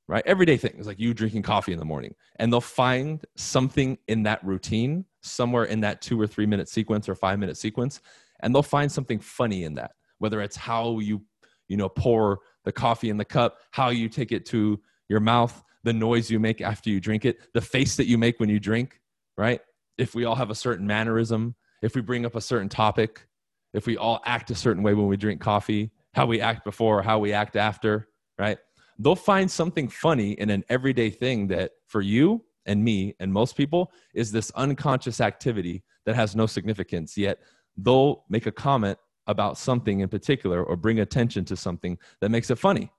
right? 0.07 0.23
Everyday 0.25 0.57
things 0.57 0.87
like 0.87 0.99
you 0.99 1.13
drinking 1.13 1.41
coffee 1.41 1.73
in 1.73 1.79
the 1.79 1.85
morning, 1.85 2.15
and 2.37 2.51
they'll 2.51 2.61
find 2.61 3.25
something 3.35 3.97
in 4.07 4.23
that 4.23 4.43
routine, 4.43 5.05
somewhere 5.21 5.65
in 5.65 5.81
that 5.81 6.01
two 6.01 6.19
or 6.19 6.27
three 6.27 6.45
minute 6.45 6.69
sequence 6.69 7.09
or 7.09 7.15
five 7.15 7.39
minute 7.39 7.57
sequence, 7.57 8.01
and 8.41 8.53
they'll 8.53 8.63
find 8.63 8.91
something 8.91 9.19
funny 9.19 9.63
in 9.63 9.75
that, 9.75 9.91
whether 10.19 10.41
it's 10.41 10.55
how 10.55 10.99
you, 10.99 11.21
you 11.67 11.77
know, 11.77 11.89
pour 11.89 12.39
the 12.63 12.71
coffee 12.71 13.09
in 13.09 13.17
the 13.17 13.25
cup, 13.25 13.59
how 13.71 13.89
you 13.89 14.09
take 14.09 14.31
it 14.31 14.45
to 14.47 14.79
your 15.09 15.19
mouth, 15.19 15.63
the 15.83 15.93
noise 15.93 16.29
you 16.29 16.39
make 16.39 16.61
after 16.61 16.89
you 16.89 16.99
drink 16.99 17.25
it, 17.25 17.37
the 17.53 17.61
face 17.61 17.95
that 17.95 18.07
you 18.07 18.17
make 18.17 18.39
when 18.39 18.49
you 18.49 18.59
drink, 18.59 18.99
right? 19.37 19.61
If 19.97 20.15
we 20.15 20.25
all 20.25 20.35
have 20.35 20.49
a 20.49 20.55
certain 20.55 20.85
mannerism, 20.85 21.55
if 21.81 21.95
we 21.95 22.01
bring 22.01 22.25
up 22.25 22.35
a 22.35 22.41
certain 22.41 22.69
topic, 22.69 23.27
if 23.73 23.85
we 23.85 23.97
all 23.97 24.21
act 24.25 24.49
a 24.51 24.55
certain 24.55 24.83
way 24.83 24.93
when 24.93 25.07
we 25.07 25.17
drink 25.17 25.41
coffee, 25.41 25.91
how 26.13 26.25
we 26.25 26.41
act 26.41 26.63
before, 26.63 27.01
how 27.01 27.19
we 27.19 27.33
act 27.33 27.55
after, 27.55 28.07
right? 28.39 28.57
They'll 28.97 29.15
find 29.15 29.49
something 29.51 29.89
funny 29.89 30.31
in 30.31 30.49
an 30.49 30.63
everyday 30.69 31.09
thing 31.09 31.47
that 31.47 31.71
for 31.87 32.01
you 32.01 32.43
and 32.65 32.83
me 32.83 33.15
and 33.19 33.31
most 33.31 33.55
people 33.55 33.91
is 34.13 34.31
this 34.31 34.49
unconscious 34.51 35.21
activity 35.21 35.83
that 36.05 36.15
has 36.15 36.35
no 36.35 36.45
significance, 36.45 37.17
yet 37.17 37.39
they'll 37.77 38.23
make 38.29 38.45
a 38.45 38.51
comment 38.51 38.97
about 39.27 39.57
something 39.57 40.01
in 40.01 40.09
particular 40.09 40.63
or 40.63 40.75
bring 40.75 40.99
attention 40.99 41.45
to 41.45 41.55
something 41.55 41.97
that 42.21 42.29
makes 42.29 42.49
it 42.51 42.57
funny. 42.57 42.91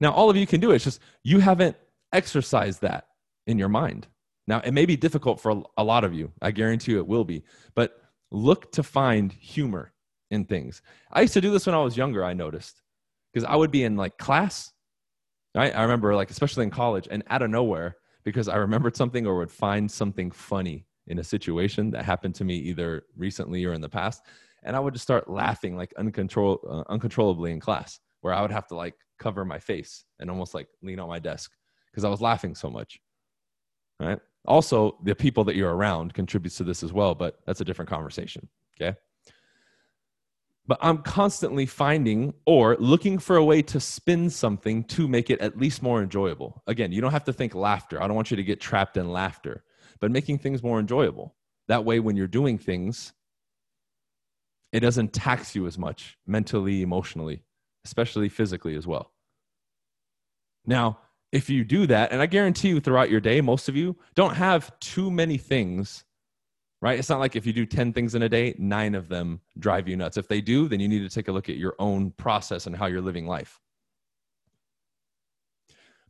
Now, 0.00 0.12
all 0.12 0.30
of 0.30 0.36
you 0.36 0.46
can 0.46 0.60
do 0.60 0.72
it. 0.72 0.76
It's 0.76 0.84
just 0.84 1.00
you 1.22 1.40
haven't 1.40 1.76
exercised 2.12 2.80
that 2.82 3.06
in 3.46 3.58
your 3.58 3.68
mind. 3.68 4.06
Now, 4.46 4.60
it 4.60 4.72
may 4.72 4.86
be 4.86 4.96
difficult 4.96 5.40
for 5.40 5.62
a 5.76 5.84
lot 5.84 6.04
of 6.04 6.12
you. 6.12 6.32
I 6.42 6.50
guarantee 6.50 6.92
you 6.92 6.98
it 6.98 7.06
will 7.06 7.24
be. 7.24 7.44
But 7.74 7.98
look 8.30 8.72
to 8.72 8.82
find 8.82 9.32
humor 9.32 9.92
in 10.30 10.44
things. 10.44 10.82
I 11.12 11.22
used 11.22 11.34
to 11.34 11.40
do 11.40 11.50
this 11.50 11.66
when 11.66 11.74
I 11.74 11.82
was 11.82 11.96
younger, 11.96 12.24
I 12.24 12.34
noticed, 12.34 12.82
because 13.32 13.48
I 13.48 13.56
would 13.56 13.70
be 13.70 13.84
in 13.84 13.96
like 13.96 14.18
class. 14.18 14.72
Right? 15.54 15.74
I 15.74 15.82
remember, 15.82 16.14
like, 16.14 16.30
especially 16.30 16.64
in 16.64 16.70
college, 16.70 17.06
and 17.10 17.22
out 17.28 17.42
of 17.42 17.50
nowhere, 17.50 17.96
because 18.24 18.48
I 18.48 18.56
remembered 18.56 18.96
something 18.96 19.26
or 19.26 19.36
would 19.36 19.50
find 19.50 19.90
something 19.90 20.30
funny 20.30 20.86
in 21.06 21.18
a 21.18 21.24
situation 21.24 21.90
that 21.90 22.04
happened 22.04 22.34
to 22.36 22.44
me 22.44 22.56
either 22.56 23.04
recently 23.16 23.64
or 23.64 23.72
in 23.72 23.80
the 23.80 23.88
past. 23.88 24.22
And 24.62 24.74
I 24.74 24.80
would 24.80 24.94
just 24.94 25.02
start 25.02 25.28
laughing 25.28 25.76
like 25.76 25.92
uncontrol- 25.98 26.58
uh, 26.68 26.84
uncontrollably 26.88 27.52
in 27.52 27.60
class, 27.60 28.00
where 28.22 28.32
I 28.32 28.40
would 28.40 28.50
have 28.50 28.66
to 28.68 28.76
like 28.76 28.94
cover 29.18 29.44
my 29.44 29.58
face 29.58 30.04
and 30.18 30.30
almost 30.30 30.54
like 30.54 30.68
lean 30.82 30.98
on 30.98 31.08
my 31.08 31.18
desk 31.18 31.52
because 31.90 32.04
I 32.04 32.08
was 32.08 32.22
laughing 32.22 32.54
so 32.54 32.70
much. 32.70 32.98
Right. 34.00 34.18
Also, 34.46 34.98
the 35.04 35.14
people 35.14 35.44
that 35.44 35.56
you're 35.56 35.74
around 35.74 36.14
contributes 36.14 36.56
to 36.56 36.64
this 36.64 36.82
as 36.82 36.92
well, 36.92 37.14
but 37.14 37.38
that's 37.46 37.60
a 37.60 37.64
different 37.64 37.90
conversation. 37.90 38.48
Okay. 38.80 38.96
But 40.66 40.78
I'm 40.80 40.98
constantly 40.98 41.66
finding 41.66 42.32
or 42.46 42.76
looking 42.78 43.18
for 43.18 43.36
a 43.36 43.44
way 43.44 43.60
to 43.62 43.78
spin 43.78 44.30
something 44.30 44.84
to 44.84 45.06
make 45.06 45.28
it 45.28 45.40
at 45.40 45.58
least 45.58 45.82
more 45.82 46.02
enjoyable. 46.02 46.62
Again, 46.66 46.90
you 46.90 47.02
don't 47.02 47.12
have 47.12 47.24
to 47.24 47.32
think 47.34 47.54
laughter. 47.54 48.02
I 48.02 48.06
don't 48.06 48.16
want 48.16 48.30
you 48.30 48.36
to 48.38 48.42
get 48.42 48.60
trapped 48.60 48.96
in 48.96 49.10
laughter, 49.10 49.62
but 50.00 50.10
making 50.10 50.38
things 50.38 50.62
more 50.62 50.80
enjoyable. 50.80 51.34
That 51.68 51.84
way, 51.84 52.00
when 52.00 52.16
you're 52.16 52.26
doing 52.26 52.56
things, 52.56 53.12
it 54.72 54.80
doesn't 54.80 55.12
tax 55.12 55.54
you 55.54 55.66
as 55.66 55.78
much 55.78 56.18
mentally, 56.26 56.82
emotionally, 56.82 57.42
especially 57.84 58.28
physically 58.28 58.74
as 58.74 58.86
well. 58.86 59.12
Now, 60.66 60.98
if 61.30 61.50
you 61.50 61.64
do 61.64 61.86
that, 61.88 62.10
and 62.12 62.22
I 62.22 62.26
guarantee 62.26 62.68
you 62.68 62.80
throughout 62.80 63.10
your 63.10 63.20
day, 63.20 63.40
most 63.40 63.68
of 63.68 63.76
you 63.76 63.96
don't 64.14 64.34
have 64.34 64.78
too 64.80 65.10
many 65.10 65.36
things, 65.36 66.04
right? 66.84 66.98
It's 66.98 67.08
not 67.08 67.18
like 67.18 67.34
if 67.34 67.46
you 67.46 67.54
do 67.54 67.64
10 67.64 67.94
things 67.94 68.14
in 68.14 68.24
a 68.24 68.28
day, 68.28 68.54
nine 68.58 68.94
of 68.94 69.08
them 69.08 69.40
drive 69.58 69.88
you 69.88 69.96
nuts. 69.96 70.18
If 70.18 70.28
they 70.28 70.42
do, 70.42 70.68
then 70.68 70.80
you 70.80 70.86
need 70.86 70.98
to 70.98 71.08
take 71.08 71.28
a 71.28 71.32
look 71.32 71.48
at 71.48 71.56
your 71.56 71.74
own 71.78 72.10
process 72.10 72.66
and 72.66 72.76
how 72.76 72.84
you're 72.84 73.00
living 73.00 73.26
life. 73.26 73.58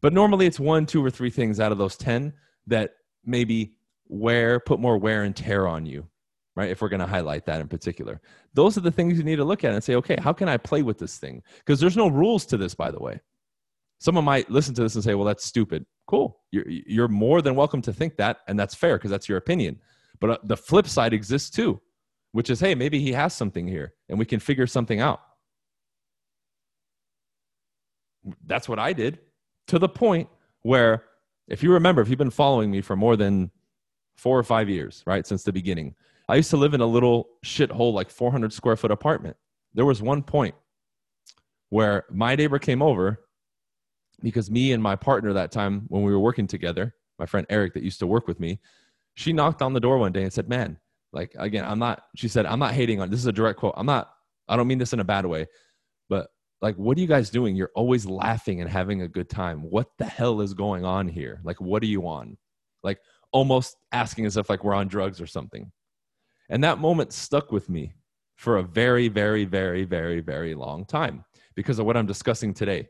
But 0.01 0.13
normally 0.13 0.47
it's 0.47 0.59
one, 0.59 0.85
two, 0.85 1.03
or 1.03 1.11
three 1.11 1.31
things 1.31 1.61
out 1.61 1.71
of 1.71 1.79
those 1.79 1.97
10 1.97 2.33
that 2.67 2.97
maybe 3.25 3.77
wear, 4.09 4.59
put 4.59 4.81
more 4.81 4.99
wear 4.99 5.23
and 5.23 5.37
tear 5.37 5.69
on 5.69 5.87
you, 5.87 6.09
right? 6.57 6.71
If 6.71 6.83
we're 6.83 6.89
going 6.89 6.99
to 6.99 7.07
highlight 7.07 7.47
that 7.47 7.61
in 7.61 7.69
particular. 7.69 8.21
Those 8.55 8.77
are 8.77 8.81
the 8.81 8.91
things 8.91 9.17
you 9.17 9.23
need 9.23 9.37
to 9.37 9.45
look 9.45 9.63
at 9.63 9.75
and 9.75 9.85
say, 9.85 9.95
okay, 9.95 10.17
how 10.21 10.33
can 10.33 10.49
I 10.49 10.57
play 10.57 10.83
with 10.83 10.99
this 10.99 11.19
thing? 11.19 11.41
Because 11.59 11.79
there's 11.79 11.97
no 11.97 12.09
rules 12.09 12.45
to 12.47 12.57
this, 12.57 12.75
by 12.75 12.91
the 12.91 12.99
way. 12.99 13.21
Someone 14.01 14.25
might 14.25 14.51
listen 14.51 14.75
to 14.75 14.83
this 14.83 14.97
and 14.97 15.05
say, 15.05 15.15
well, 15.15 15.25
that's 15.25 15.45
stupid. 15.45 15.87
Cool. 16.09 16.37
You're, 16.51 16.69
you're 16.69 17.09
more 17.09 17.43
than 17.43 17.55
welcome 17.55 17.81
to 17.83 17.93
think 17.93 18.17
that, 18.17 18.39
and 18.49 18.59
that's 18.59 18.75
fair 18.75 18.99
because 18.99 19.13
that's 19.13 19.29
your 19.29 19.39
opinion. 19.39 19.79
But 20.25 20.31
uh, 20.31 20.39
the 20.43 20.57
flip 20.57 20.89
side 20.89 21.13
exists 21.13 21.51
too, 21.51 21.83
which 22.33 22.49
is, 22.49 22.59
hey, 22.59 22.75
maybe 22.75 22.99
he 22.99 23.13
has 23.13 23.35
something 23.35 23.69
here 23.69 23.93
and 24.09 24.19
we 24.19 24.25
can 24.25 24.41
figure 24.41 24.67
something 24.67 24.99
out. 24.99 25.21
That's 28.47 28.67
what 28.67 28.79
I 28.79 28.95
did 28.95 29.19
to 29.67 29.79
the 29.79 29.87
point 29.87 30.31
where, 30.63 31.05
if 31.47 31.63
you 31.63 31.71
remember, 31.71 32.01
if 32.01 32.09
you've 32.09 32.17
been 32.17 32.31
following 32.31 32.71
me 32.71 32.81
for 32.81 32.97
more 32.97 33.17
than 33.17 33.51
four 34.17 34.39
or 34.39 34.43
five 34.43 34.67
years, 34.67 35.03
right, 35.05 35.27
since 35.27 35.43
the 35.43 35.53
beginning, 35.53 35.95
I 36.27 36.37
used 36.37 36.49
to 36.49 36.57
live 36.57 36.73
in 36.73 36.81
a 36.81 36.87
little 36.87 37.29
shithole, 37.45 37.93
like 37.93 38.09
400 38.09 38.51
square 38.51 38.77
foot 38.77 38.91
apartment. 38.91 39.37
There 39.75 39.85
was 39.85 40.01
one 40.01 40.23
point 40.23 40.55
where 41.69 42.07
my 42.11 42.35
neighbor 42.35 42.59
came 42.59 42.81
over 42.81 43.21
because 44.23 44.51
me 44.51 44.73
and 44.73 44.83
my 44.83 44.97
partner 44.97 45.35
that 45.35 45.53
time 45.53 45.85
when 45.89 46.03
we 46.03 46.13
were 46.13 46.19
working 46.19 46.47
together, 46.47 46.95
my 47.19 47.27
friend 47.27 47.47
Eric 47.51 47.75
that 47.75 47.83
used 47.83 47.99
to 47.99 48.07
work 48.07 48.27
with 48.27 48.41
me, 48.41 48.59
she 49.15 49.33
knocked 49.33 49.63
on 49.63 49.73
the 49.73 49.81
door 49.81 49.99
one 49.99 50.13
day 50.13 50.23
and 50.23 50.33
said, 50.33 50.49
"Man, 50.49 50.79
like 51.13 51.35
again, 51.39 51.65
I'm 51.65 51.79
not." 51.79 52.03
She 52.17 52.29
said, 52.29 52.47
"I'm 52.47 52.59
not 52.59 52.75
hating 52.75 53.01
on. 53.01 53.11
This 53.11 53.21
is 53.21 53.27
a 53.27 53.33
direct 53.33 53.59
quote. 53.59 53.75
I'm 53.77 53.87
not. 53.87 54.11
I 54.49 54.57
don't 54.57 54.67
mean 54.67 54.79
this 54.79 54.93
in 54.93 55.01
a 55.01 55.05
bad 55.05 55.27
way, 55.27 55.47
but 56.09 56.29
like, 56.61 56.77
what 56.77 56.97
are 56.99 57.01
you 57.01 57.07
guys 57.07 57.31
doing? 57.31 57.57
You're 57.57 57.71
always 57.75 58.07
laughing 58.07 58.61
and 58.61 58.71
having 58.71 59.03
a 59.03 59.09
good 59.09 59.29
time. 59.29 59.63
What 59.63 59.89
the 59.99 60.05
hell 60.05 60.41
is 60.41 60.55
going 60.55 60.85
on 60.85 61.09
here? 61.09 61.41
Like, 61.45 61.61
what 61.61 61.83
are 61.83 61.87
you 61.87 62.07
on? 62.07 62.37
Like, 62.83 62.99
almost 63.33 63.77
asking 63.93 64.27
as 64.27 64.37
if 64.37 64.51
like 64.51 64.65
we're 64.65 64.75
on 64.75 64.89
drugs 64.89 65.21
or 65.21 65.27
something." 65.27 65.71
And 66.51 66.63
that 66.65 66.79
moment 66.79 67.13
stuck 67.13 67.53
with 67.53 67.71
me 67.71 67.95
for 68.37 68.59
a 68.59 68.63
very, 68.63 69.09
very, 69.09 69.45
very, 69.45 69.85
very, 69.85 70.21
very 70.21 70.55
long 70.55 70.85
time 70.85 71.25
because 71.55 71.79
of 71.79 71.87
what 71.87 71.97
I'm 71.97 72.07
discussing 72.07 72.53
today. 72.53 72.89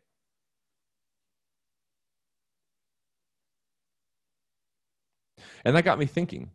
And 5.64 5.74
that 5.76 5.84
got 5.84 5.98
me 5.98 6.06
thinking 6.06 6.50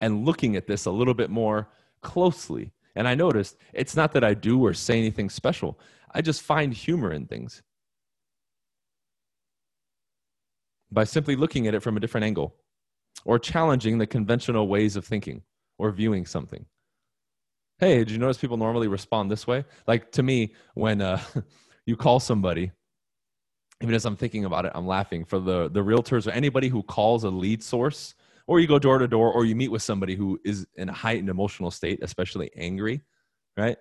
and 0.00 0.24
looking 0.24 0.56
at 0.56 0.66
this 0.66 0.86
a 0.86 0.90
little 0.90 1.14
bit 1.14 1.30
more 1.30 1.68
closely. 2.02 2.72
And 2.94 3.08
I 3.08 3.14
noticed 3.14 3.56
it's 3.72 3.96
not 3.96 4.12
that 4.12 4.24
I 4.24 4.34
do 4.34 4.64
or 4.64 4.74
say 4.74 4.98
anything 4.98 5.30
special, 5.30 5.78
I 6.12 6.20
just 6.20 6.42
find 6.42 6.72
humor 6.72 7.12
in 7.12 7.26
things 7.26 7.62
by 10.92 11.04
simply 11.04 11.34
looking 11.34 11.66
at 11.66 11.74
it 11.74 11.80
from 11.80 11.96
a 11.96 12.00
different 12.00 12.24
angle 12.24 12.54
or 13.24 13.38
challenging 13.38 13.98
the 13.98 14.06
conventional 14.06 14.68
ways 14.68 14.94
of 14.94 15.04
thinking 15.04 15.42
or 15.78 15.90
viewing 15.90 16.24
something. 16.24 16.66
Hey, 17.78 17.98
did 17.98 18.10
you 18.10 18.18
notice 18.18 18.38
people 18.38 18.56
normally 18.56 18.86
respond 18.86 19.30
this 19.30 19.46
way? 19.46 19.64
Like 19.88 20.12
to 20.12 20.22
me, 20.22 20.54
when 20.74 21.00
uh, 21.00 21.20
you 21.86 21.96
call 21.96 22.20
somebody 22.20 22.70
even 23.84 23.94
as 23.94 24.06
I'm 24.06 24.16
thinking 24.16 24.46
about 24.46 24.64
it, 24.64 24.72
I'm 24.74 24.86
laughing 24.86 25.26
for 25.26 25.38
the 25.38 25.68
the 25.68 25.80
realtors 25.80 26.26
or 26.26 26.30
anybody 26.30 26.68
who 26.68 26.82
calls 26.82 27.24
a 27.24 27.28
lead 27.28 27.62
source, 27.62 28.14
or 28.46 28.58
you 28.58 28.66
go 28.66 28.78
door 28.78 28.96
to 28.96 29.06
door, 29.06 29.30
or 29.30 29.44
you 29.44 29.54
meet 29.54 29.68
with 29.68 29.82
somebody 29.82 30.14
who 30.14 30.40
is 30.42 30.66
in 30.76 30.88
a 30.88 30.92
heightened 30.92 31.28
emotional 31.28 31.70
state, 31.70 31.98
especially 32.02 32.50
angry, 32.56 33.02
right? 33.58 33.76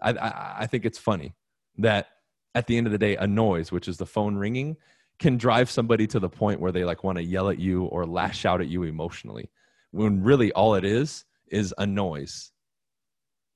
I, 0.00 0.12
I, 0.12 0.56
I 0.60 0.66
think 0.68 0.84
it's 0.84 0.98
funny 0.98 1.34
that 1.78 2.06
at 2.54 2.68
the 2.68 2.78
end 2.78 2.86
of 2.86 2.92
the 2.92 2.98
day, 2.98 3.16
a 3.16 3.26
noise, 3.26 3.72
which 3.72 3.88
is 3.88 3.96
the 3.96 4.06
phone 4.06 4.36
ringing, 4.36 4.76
can 5.18 5.36
drive 5.36 5.68
somebody 5.68 6.06
to 6.06 6.20
the 6.20 6.28
point 6.28 6.60
where 6.60 6.70
they 6.70 6.84
like 6.84 7.02
want 7.02 7.18
to 7.18 7.24
yell 7.24 7.48
at 7.48 7.58
you 7.58 7.86
or 7.86 8.06
lash 8.06 8.44
out 8.44 8.60
at 8.60 8.68
you 8.68 8.84
emotionally, 8.84 9.50
when 9.90 10.22
really 10.22 10.52
all 10.52 10.76
it 10.76 10.84
is 10.84 11.24
is 11.48 11.74
a 11.76 11.86
noise, 11.86 12.52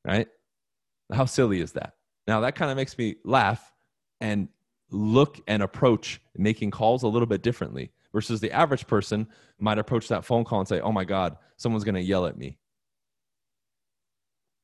right? 0.05 0.27
How 1.13 1.25
silly 1.25 1.61
is 1.61 1.71
that? 1.73 1.95
Now 2.27 2.41
that 2.41 2.57
kind 2.57 2.73
of 2.73 2.77
makes 2.77 2.99
me 2.99 3.15
laugh 3.25 3.73
and 4.21 4.49
look 4.95 5.41
and 5.47 5.63
approach 5.63 6.21
making 6.37 6.71
calls 6.71 7.03
a 7.03 7.09
little 7.09 7.27
bit 7.27 7.43
differently 7.43 7.91
versus 8.13 8.41
the 8.41 8.53
average 8.53 8.87
person 8.87 9.27
might 9.59 9.79
approach 9.79 10.09
that 10.09 10.25
phone 10.25 10.45
call 10.45 10.61
and 10.61 10.69
say, 10.69 10.81
Oh 10.81 10.93
my 10.93 11.05
God, 11.05 11.37
someone's 11.57 11.85
going 11.85 11.97
to 11.97 12.01
yell 12.01 12.27
at 12.27 12.39
me. 12.39 12.59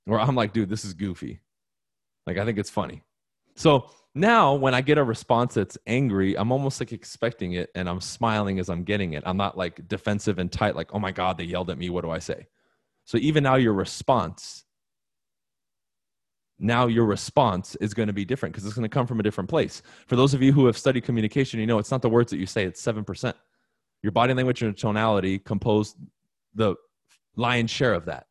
Or 0.07 0.19
I'm 0.19 0.35
like, 0.35 0.53
dude, 0.53 0.69
this 0.69 0.85
is 0.85 0.95
goofy. 0.95 1.41
Like, 2.27 2.39
I 2.39 2.45
think 2.45 2.59
it's 2.59 2.71
funny. 2.71 3.03
So 3.55 3.91
now 4.15 4.55
when 4.55 4.75
I 4.75 4.81
get 4.81 4.99
a 4.99 5.05
response 5.05 5.55
that's 5.55 5.79
angry, 5.87 6.37
I'm 6.37 6.53
almost 6.53 6.81
like 6.81 6.93
expecting 6.93 7.53
it 7.53 7.71
and 7.75 7.89
I'm 7.89 8.01
smiling 8.01 8.59
as 8.59 8.69
I'm 8.69 8.85
getting 8.85 9.13
it. 9.13 9.23
I'm 9.27 9.37
not 9.37 9.57
like 9.57 9.87
defensive 9.87 10.39
and 10.39 10.51
tight, 10.51 10.77
like, 10.77 10.95
oh 10.95 10.99
my 10.99 11.13
God, 11.13 11.39
they 11.39 11.45
yelled 11.45 11.71
at 11.71 11.79
me. 11.79 11.91
What 11.91 12.05
do 12.05 12.11
I 12.11 12.19
say? 12.19 12.47
So 13.05 13.19
even 13.19 13.43
now, 13.43 13.57
your 13.57 13.73
response 13.73 14.65
now 16.61 16.87
your 16.87 17.07
response 17.07 17.75
is 17.77 17.95
going 17.95 18.07
to 18.07 18.13
be 18.13 18.25
different 18.25 18.55
because 18.55 18.67
it's 18.67 18.75
going 18.75 18.89
to 18.89 18.89
come 18.89 19.07
from 19.07 19.19
a 19.19 19.23
different 19.23 19.49
place. 19.49 19.83
For 20.07 20.15
those 20.15 20.35
of 20.35 20.43
you 20.43 20.53
who 20.53 20.67
have 20.67 20.77
studied 20.77 21.05
communication, 21.05 21.59
you 21.59 21.67
know 21.67 21.79
it's 21.79 21.91
not 21.91 22.03
the 22.03 22.11
words 22.11 22.31
that 22.31 22.39
you 22.39 22.47
say, 22.47 22.65
it's 22.65 22.83
7%. 22.83 23.35
Your 24.03 24.13
body 24.13 24.35
language 24.35 24.63
and 24.63 24.77
tonality 24.77 25.39
compose 25.39 25.95
the 26.55 26.75
lion's 27.37 27.71
share 27.71 27.95
of 27.95 28.05
that. 28.05 28.27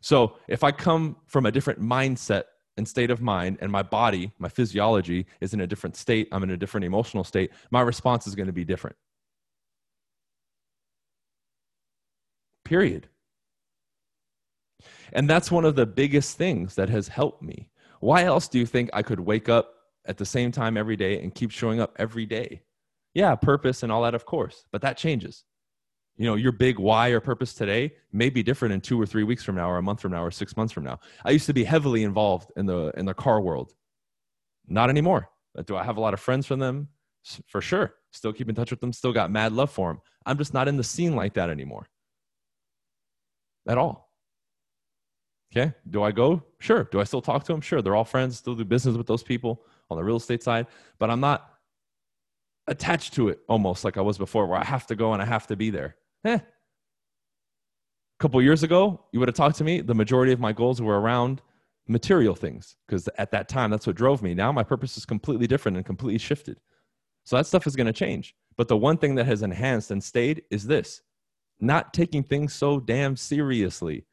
So 0.00 0.36
if 0.48 0.64
I 0.64 0.72
come 0.72 1.16
from 1.26 1.46
a 1.46 1.52
different 1.52 1.80
mindset 1.80 2.44
and 2.76 2.88
state 2.88 3.10
of 3.10 3.20
mind, 3.20 3.58
and 3.60 3.70
my 3.70 3.82
body, 3.82 4.32
my 4.38 4.48
physiology 4.48 5.26
is 5.40 5.52
in 5.52 5.60
a 5.60 5.66
different 5.66 5.96
state, 5.96 6.28
I'm 6.32 6.42
in 6.42 6.50
a 6.50 6.56
different 6.56 6.84
emotional 6.84 7.24
state, 7.24 7.50
my 7.70 7.80
response 7.80 8.26
is 8.26 8.34
going 8.34 8.46
to 8.46 8.52
be 8.52 8.64
different. 8.64 8.96
Period. 12.64 13.08
And 15.12 15.28
that's 15.28 15.50
one 15.50 15.64
of 15.64 15.76
the 15.76 15.86
biggest 15.86 16.36
things 16.36 16.74
that 16.74 16.88
has 16.88 17.08
helped 17.08 17.42
me. 17.42 17.68
Why 18.00 18.24
else 18.24 18.48
do 18.48 18.58
you 18.58 18.66
think 18.66 18.90
I 18.92 19.02
could 19.02 19.20
wake 19.20 19.48
up 19.48 19.74
at 20.06 20.18
the 20.18 20.24
same 20.24 20.50
time 20.50 20.76
every 20.76 20.96
day 20.96 21.22
and 21.22 21.34
keep 21.34 21.50
showing 21.50 21.80
up 21.80 21.94
every 21.98 22.26
day? 22.26 22.62
Yeah, 23.14 23.34
purpose 23.34 23.82
and 23.82 23.92
all 23.92 24.02
that, 24.02 24.14
of 24.14 24.24
course, 24.24 24.64
but 24.72 24.82
that 24.82 24.96
changes. 24.96 25.44
You 26.16 26.26
know, 26.26 26.34
your 26.34 26.52
big 26.52 26.78
why 26.78 27.08
or 27.08 27.20
purpose 27.20 27.54
today 27.54 27.94
may 28.12 28.30
be 28.30 28.42
different 28.42 28.74
in 28.74 28.80
two 28.80 29.00
or 29.00 29.06
three 29.06 29.22
weeks 29.22 29.44
from 29.44 29.56
now, 29.56 29.70
or 29.70 29.78
a 29.78 29.82
month 29.82 30.00
from 30.00 30.12
now, 30.12 30.22
or 30.22 30.30
six 30.30 30.56
months 30.56 30.72
from 30.72 30.84
now. 30.84 31.00
I 31.24 31.30
used 31.30 31.46
to 31.46 31.54
be 31.54 31.64
heavily 31.64 32.04
involved 32.04 32.52
in 32.56 32.66
the 32.66 32.92
in 32.96 33.06
the 33.06 33.14
car 33.14 33.40
world. 33.40 33.72
Not 34.66 34.90
anymore. 34.90 35.30
Do 35.66 35.76
I 35.76 35.84
have 35.84 35.96
a 35.96 36.00
lot 36.00 36.14
of 36.14 36.20
friends 36.20 36.46
from 36.46 36.58
them? 36.58 36.88
For 37.46 37.60
sure. 37.60 37.94
Still 38.12 38.32
keep 38.32 38.48
in 38.48 38.54
touch 38.54 38.70
with 38.70 38.80
them. 38.80 38.92
Still 38.92 39.12
got 39.12 39.30
mad 39.30 39.52
love 39.52 39.70
for 39.70 39.90
them. 39.90 40.00
I'm 40.26 40.38
just 40.38 40.54
not 40.54 40.68
in 40.68 40.76
the 40.76 40.84
scene 40.84 41.16
like 41.16 41.34
that 41.34 41.50
anymore. 41.50 41.86
At 43.68 43.78
all. 43.78 44.11
Okay. 45.54 45.72
Do 45.90 46.02
I 46.02 46.12
go? 46.12 46.42
Sure. 46.58 46.84
Do 46.84 47.00
I 47.00 47.04
still 47.04 47.20
talk 47.20 47.44
to 47.44 47.52
them? 47.52 47.60
Sure. 47.60 47.82
They're 47.82 47.94
all 47.94 48.04
friends. 48.04 48.38
Still 48.38 48.54
do 48.54 48.64
business 48.64 48.96
with 48.96 49.06
those 49.06 49.22
people 49.22 49.62
on 49.90 49.98
the 49.98 50.04
real 50.04 50.16
estate 50.16 50.42
side, 50.42 50.66
but 50.98 51.10
I'm 51.10 51.20
not 51.20 51.50
attached 52.68 53.12
to 53.14 53.28
it 53.28 53.40
almost 53.48 53.84
like 53.84 53.98
I 53.98 54.00
was 54.00 54.16
before, 54.16 54.46
where 54.46 54.58
I 54.58 54.64
have 54.64 54.86
to 54.86 54.96
go 54.96 55.12
and 55.12 55.20
I 55.20 55.26
have 55.26 55.46
to 55.48 55.56
be 55.56 55.70
there. 55.70 55.96
Eh. 56.24 56.36
A 56.36 56.42
couple 58.18 58.40
years 58.40 58.62
ago, 58.62 59.04
you 59.12 59.18
would 59.18 59.28
have 59.28 59.36
talked 59.36 59.56
to 59.56 59.64
me. 59.64 59.80
The 59.80 59.94
majority 59.94 60.32
of 60.32 60.40
my 60.40 60.52
goals 60.52 60.80
were 60.80 61.00
around 61.00 61.42
material 61.88 62.34
things 62.34 62.76
because 62.86 63.08
at 63.18 63.32
that 63.32 63.48
time, 63.48 63.70
that's 63.70 63.86
what 63.86 63.96
drove 63.96 64.22
me. 64.22 64.32
Now 64.32 64.52
my 64.52 64.62
purpose 64.62 64.96
is 64.96 65.04
completely 65.04 65.46
different 65.46 65.76
and 65.76 65.84
completely 65.84 66.18
shifted. 66.18 66.60
So 67.24 67.36
that 67.36 67.46
stuff 67.46 67.66
is 67.66 67.76
going 67.76 67.88
to 67.88 67.92
change. 67.92 68.34
But 68.56 68.68
the 68.68 68.76
one 68.76 68.96
thing 68.96 69.16
that 69.16 69.26
has 69.26 69.42
enhanced 69.42 69.90
and 69.90 70.02
stayed 70.02 70.42
is 70.50 70.64
this 70.66 71.02
not 71.60 71.92
taking 71.92 72.22
things 72.22 72.54
so 72.54 72.80
damn 72.80 73.16
seriously, 73.16 74.04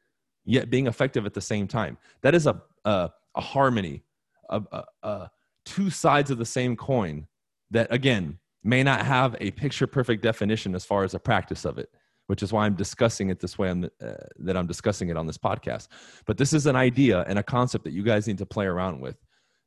yet 0.50 0.70
being 0.70 0.86
effective 0.86 1.26
at 1.26 1.34
the 1.34 1.40
same 1.40 1.66
time. 1.66 1.96
That 2.22 2.34
is 2.34 2.46
a, 2.46 2.60
a, 2.84 3.10
a 3.34 3.40
harmony, 3.40 4.02
a, 4.48 4.62
a, 4.72 4.84
a 5.02 5.30
two 5.64 5.90
sides 5.90 6.30
of 6.30 6.38
the 6.38 6.46
same 6.46 6.76
coin 6.76 7.26
that, 7.70 7.92
again, 7.92 8.38
may 8.62 8.82
not 8.82 9.04
have 9.06 9.36
a 9.40 9.50
picture 9.52 9.86
perfect 9.86 10.22
definition 10.22 10.74
as 10.74 10.84
far 10.84 11.04
as 11.04 11.14
a 11.14 11.18
practice 11.18 11.64
of 11.64 11.78
it 11.78 11.90
which 12.30 12.44
is 12.44 12.52
why 12.52 12.64
I'm 12.64 12.76
discussing 12.76 13.28
it 13.28 13.40
this 13.40 13.58
way 13.58 13.70
uh, 13.70 14.12
that 14.38 14.56
I'm 14.56 14.68
discussing 14.68 15.08
it 15.08 15.16
on 15.16 15.26
this 15.26 15.36
podcast. 15.36 15.88
But 16.26 16.38
this 16.38 16.52
is 16.52 16.66
an 16.66 16.76
idea 16.76 17.24
and 17.26 17.40
a 17.40 17.42
concept 17.42 17.82
that 17.82 17.92
you 17.92 18.04
guys 18.04 18.28
need 18.28 18.38
to 18.38 18.46
play 18.46 18.66
around 18.66 19.00
with. 19.00 19.16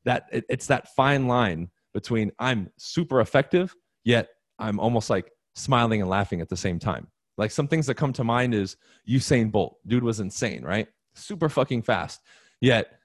That 0.05 0.29
it, 0.31 0.45
it's 0.47 0.67
that 0.67 0.95
fine 0.95 1.27
line 1.27 1.71
between 1.93 2.31
I'm 2.39 2.69
super 2.77 3.19
effective, 3.19 3.75
yet 4.05 4.29
I'm 4.59 4.79
almost 4.79 5.09
like 5.09 5.29
smiling 5.55 5.99
and 5.99 6.09
laughing 6.09 6.39
at 6.39 6.47
the 6.47 6.55
same 6.55 6.79
time. 6.79 7.07
Like 7.37 7.51
some 7.51 7.67
things 7.67 7.87
that 7.87 7.95
come 7.95 8.13
to 8.13 8.23
mind 8.23 8.53
is 8.53 8.77
Usain 9.07 9.51
Bolt. 9.51 9.77
Dude 9.87 10.03
was 10.03 10.19
insane, 10.19 10.63
right? 10.63 10.87
Super 11.15 11.49
fucking 11.49 11.81
fast. 11.81 12.21
Yet 12.61 12.99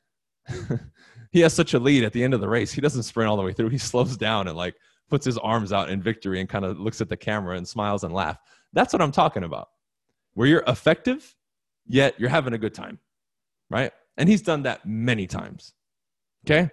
he 1.30 1.40
has 1.40 1.54
such 1.54 1.74
a 1.74 1.78
lead 1.78 2.04
at 2.04 2.12
the 2.12 2.22
end 2.22 2.34
of 2.34 2.40
the 2.40 2.48
race. 2.48 2.72
He 2.72 2.80
doesn't 2.80 3.02
sprint 3.04 3.28
all 3.28 3.36
the 3.36 3.42
way 3.42 3.52
through. 3.52 3.70
He 3.70 3.78
slows 3.78 4.16
down 4.16 4.48
and 4.48 4.56
like 4.56 4.76
puts 5.08 5.24
his 5.24 5.38
arms 5.38 5.72
out 5.72 5.90
in 5.90 6.02
victory 6.02 6.40
and 6.40 6.48
kind 6.48 6.64
of 6.64 6.78
looks 6.78 7.00
at 7.00 7.08
the 7.08 7.16
camera 7.16 7.56
and 7.56 7.66
smiles 7.66 8.04
and 8.04 8.12
laughs. 8.12 8.38
That's 8.72 8.92
what 8.92 9.02
I'm 9.02 9.12
talking 9.12 9.44
about. 9.44 9.68
Where 10.34 10.46
you're 10.46 10.64
effective, 10.66 11.34
yet 11.86 12.14
you're 12.18 12.28
having 12.28 12.52
a 12.52 12.58
good 12.58 12.74
time, 12.74 12.98
right? 13.70 13.92
And 14.16 14.28
he's 14.28 14.42
done 14.42 14.62
that 14.64 14.84
many 14.84 15.26
times. 15.26 15.72
Okay? 16.46 16.70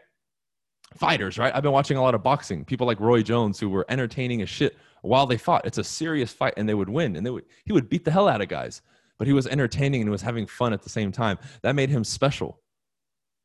Fighters, 0.95 1.37
right? 1.37 1.55
I've 1.55 1.63
been 1.63 1.71
watching 1.71 1.97
a 1.97 2.01
lot 2.01 2.15
of 2.15 2.23
boxing. 2.23 2.65
People 2.65 2.85
like 2.85 2.99
Roy 2.99 3.21
Jones 3.23 3.59
who 3.59 3.69
were 3.69 3.85
entertaining 3.89 4.41
as 4.41 4.49
shit 4.49 4.77
while 5.05 5.25
they 5.25 5.37
fought. 5.37 5.65
It's 5.65 5.77
a 5.77 5.83
serious 5.83 6.31
fight 6.31 6.53
and 6.57 6.67
they 6.67 6.73
would 6.73 6.89
win 6.89 7.15
and 7.15 7.25
they 7.25 7.29
would 7.29 7.45
he 7.63 7.73
would 7.73 7.89
beat 7.89 8.05
the 8.05 8.11
hell 8.11 8.27
out 8.27 8.41
of 8.41 8.47
guys. 8.47 8.81
But 9.17 9.27
he 9.27 9.33
was 9.33 9.47
entertaining 9.47 10.01
and 10.01 10.11
was 10.11 10.21
having 10.21 10.45
fun 10.45 10.73
at 10.73 10.81
the 10.81 10.89
same 10.89 11.11
time. 11.11 11.37
That 11.61 11.75
made 11.75 11.89
him 11.89 12.03
special. 12.03 12.59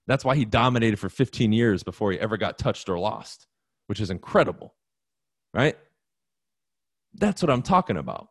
That's 0.07 0.25
why 0.25 0.35
he 0.35 0.45
dominated 0.45 0.99
for 0.99 1.09
15 1.09 1.53
years 1.53 1.83
before 1.85 2.11
he 2.11 2.19
ever 2.19 2.37
got 2.37 2.59
touched 2.59 2.89
or 2.89 2.99
lost, 2.99 3.47
which 3.87 4.01
is 4.01 4.11
incredible. 4.11 4.75
Right? 5.55 5.77
That's 7.15 7.43
what 7.43 7.51
I'm 7.51 7.63
talking 7.63 7.97
about. 7.97 8.29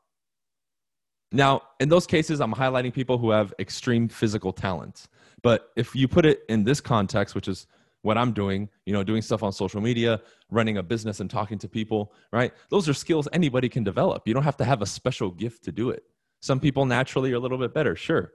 Now, 1.32 1.62
in 1.80 1.90
those 1.90 2.08
cases, 2.08 2.42
I'm 2.42 2.54
highlighting 2.54 2.94
people 2.94 3.18
who 3.18 3.30
have 3.30 3.54
extreme 3.60 4.10
physical 4.10 4.52
talents. 4.52 5.08
But 5.42 5.70
if 5.76 5.96
you 5.96 6.08
put 6.08 6.26
it 6.26 6.42
in 6.50 6.64
this 6.64 6.82
context, 6.82 7.36
which 7.36 7.48
is 7.48 7.68
what 8.02 8.18
I'm 8.18 8.32
doing, 8.32 8.70
you 8.86 8.94
know, 8.94 9.04
doing 9.04 9.22
stuff 9.22 9.44
on 9.44 9.52
social 9.52 9.82
media, 9.82 10.22
running 10.50 10.78
a 10.78 10.84
business 10.84 11.20
and 11.20 11.30
talking 11.30 11.58
to 11.60 11.68
people, 11.68 12.14
right? 12.32 12.54
Those 12.70 12.88
are 12.88 12.94
skills 12.94 13.28
anybody 13.34 13.68
can 13.68 13.84
develop. 13.84 14.24
You 14.26 14.34
don't 14.34 14.44
have 14.44 14.58
to 14.58 14.66
have 14.66 14.82
a 14.82 14.86
special 14.86 15.32
gift 15.32 15.64
to 15.66 15.72
do 15.72 15.90
it. 15.90 16.04
Some 16.42 16.60
people 16.60 16.86
naturally 16.86 17.32
are 17.34 17.36
a 17.36 17.40
little 17.40 17.58
bit 17.58 17.74
better, 17.74 17.96
sure. 17.96 18.34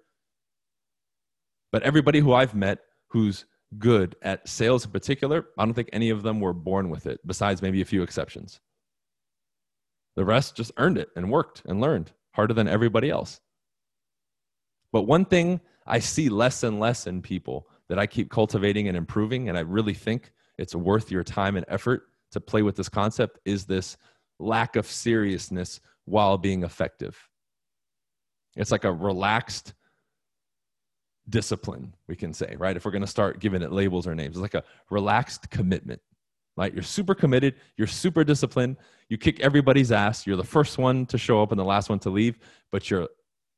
But 1.73 1.83
everybody 1.83 2.21
who 2.21 2.35
I've 2.35 2.55
met 2.55 2.81
who's 3.09 3.47
good 3.79 4.17
at 4.23 4.47
sales 4.49 4.85
in 4.85 4.91
particular, 4.91 5.47
I 5.59 5.65
don't 5.65 5.75
think 5.75 5.91
any 5.93 6.11
of 6.11 6.23
them 6.23 6.41
were 6.41 6.53
born 6.53 6.91
with 6.91 7.07
it, 7.07 7.21
besides 7.27 7.63
maybe 7.63 7.81
a 7.81 7.87
few 7.87 8.03
exceptions. 8.03 8.61
The 10.17 10.25
rest 10.25 10.57
just 10.57 10.73
earned 10.77 10.99
it 10.99 11.09
and 11.17 11.31
worked 11.31 11.63
and 11.65 11.81
learned 11.81 12.13
harder 12.33 12.55
than 12.55 12.69
everybody 12.69 13.11
else. 13.11 13.41
But 14.93 15.03
one 15.03 15.25
thing 15.25 15.61
I 15.87 15.99
see 15.99 16.29
less 16.29 16.63
and 16.63 16.79
less 16.79 17.07
in 17.07 17.23
people 17.23 17.67
that 17.89 17.99
I 17.99 18.07
keep 18.07 18.31
cultivating 18.31 18.89
and 18.89 18.97
improving, 18.97 19.49
and 19.49 19.59
I 19.59 19.63
really 19.63 19.95
think 19.95 20.33
it's 20.59 20.75
worth 20.75 21.11
your 21.11 21.25
time 21.25 21.57
and 21.57 21.67
effort 21.69 22.05
to 22.33 22.41
play 22.41 22.63
with 22.63 22.77
this 22.77 22.89
concept, 22.89 23.39
is 23.45 23.65
this 23.65 23.97
lack 24.39 24.77
of 24.77 24.87
seriousness 24.87 25.81
while 26.05 26.39
being 26.39 26.63
effective. 26.63 27.17
It's 28.57 28.71
like 28.71 28.85
a 28.85 28.93
relaxed 28.93 29.75
discipline, 31.29 31.95
we 32.09 32.17
can 32.17 32.33
say, 32.33 32.55
right? 32.59 32.77
If 32.77 32.85
we're 32.85 32.91
going 32.91 33.03
to 33.03 33.07
start 33.07 33.41
giving 33.41 33.63
it 33.63 33.73
labels 33.73 34.07
or 34.07 34.15
names, 34.15 34.37
it's 34.37 34.43
like 34.43 34.55
a 34.55 34.65
relaxed 34.91 35.51
commitment. 35.51 36.01
Right? 36.57 36.73
You're 36.73 36.85
super 36.85 37.17
committed, 37.17 37.57
you're 37.77 37.89
super 37.89 38.23
disciplined, 38.23 38.77
you 39.09 39.19
kick 39.19 39.41
everybody's 39.41 39.91
ass, 39.91 40.25
you're 40.25 40.37
the 40.37 40.45
first 40.45 40.79
one 40.79 41.05
to 41.07 41.19
show 41.19 41.43
up 41.43 41.51
and 41.51 41.59
the 41.59 41.65
last 41.65 41.89
one 41.91 41.99
to 42.01 42.11
leave, 42.11 42.39
but 42.71 42.89
you're 42.89 43.09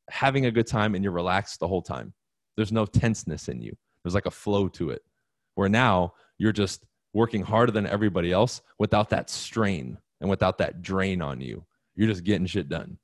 having 0.09 0.47
a 0.47 0.51
good 0.51 0.67
time 0.67 0.95
and 0.95 1.05
you're 1.05 1.13
relaxed 1.13 1.61
the 1.61 1.69
whole 1.69 1.83
time. 1.83 2.15
There's 2.57 2.73
no 2.73 2.87
tenseness 2.87 3.51
in 3.51 3.61
you. 3.61 3.77
There's 4.07 4.15
like 4.15 4.27
a 4.27 4.31
flow 4.31 4.69
to 4.69 4.91
it. 4.91 5.03
Where 5.57 5.69
now 5.69 6.15
you're 6.39 6.53
just 6.53 6.85
working 7.13 7.43
harder 7.43 7.73
than 7.73 7.89
everybody 7.89 8.31
else 8.31 8.63
without 8.79 9.11
that 9.11 9.29
strain 9.29 9.99
and 10.21 10.31
without 10.31 10.59
that 10.59 10.81
drain 10.81 11.21
on 11.21 11.41
you. 11.41 11.65
You're 11.97 12.07
just 12.07 12.23
getting 12.23 12.47
shit 12.47 12.69
done. 12.69 12.99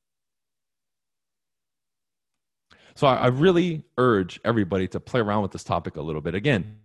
So 2.95 3.09
I, 3.09 3.27
really 3.27 3.83
urge 3.99 4.39
everybody 4.45 4.87
to 4.89 5.01
play 5.01 5.19
around 5.19 5.43
with 5.43 5.51
this 5.51 5.65
topic 5.65 5.97
a 5.97 6.01
little 6.01 6.21
bit. 6.21 6.37
Again, 6.37 6.79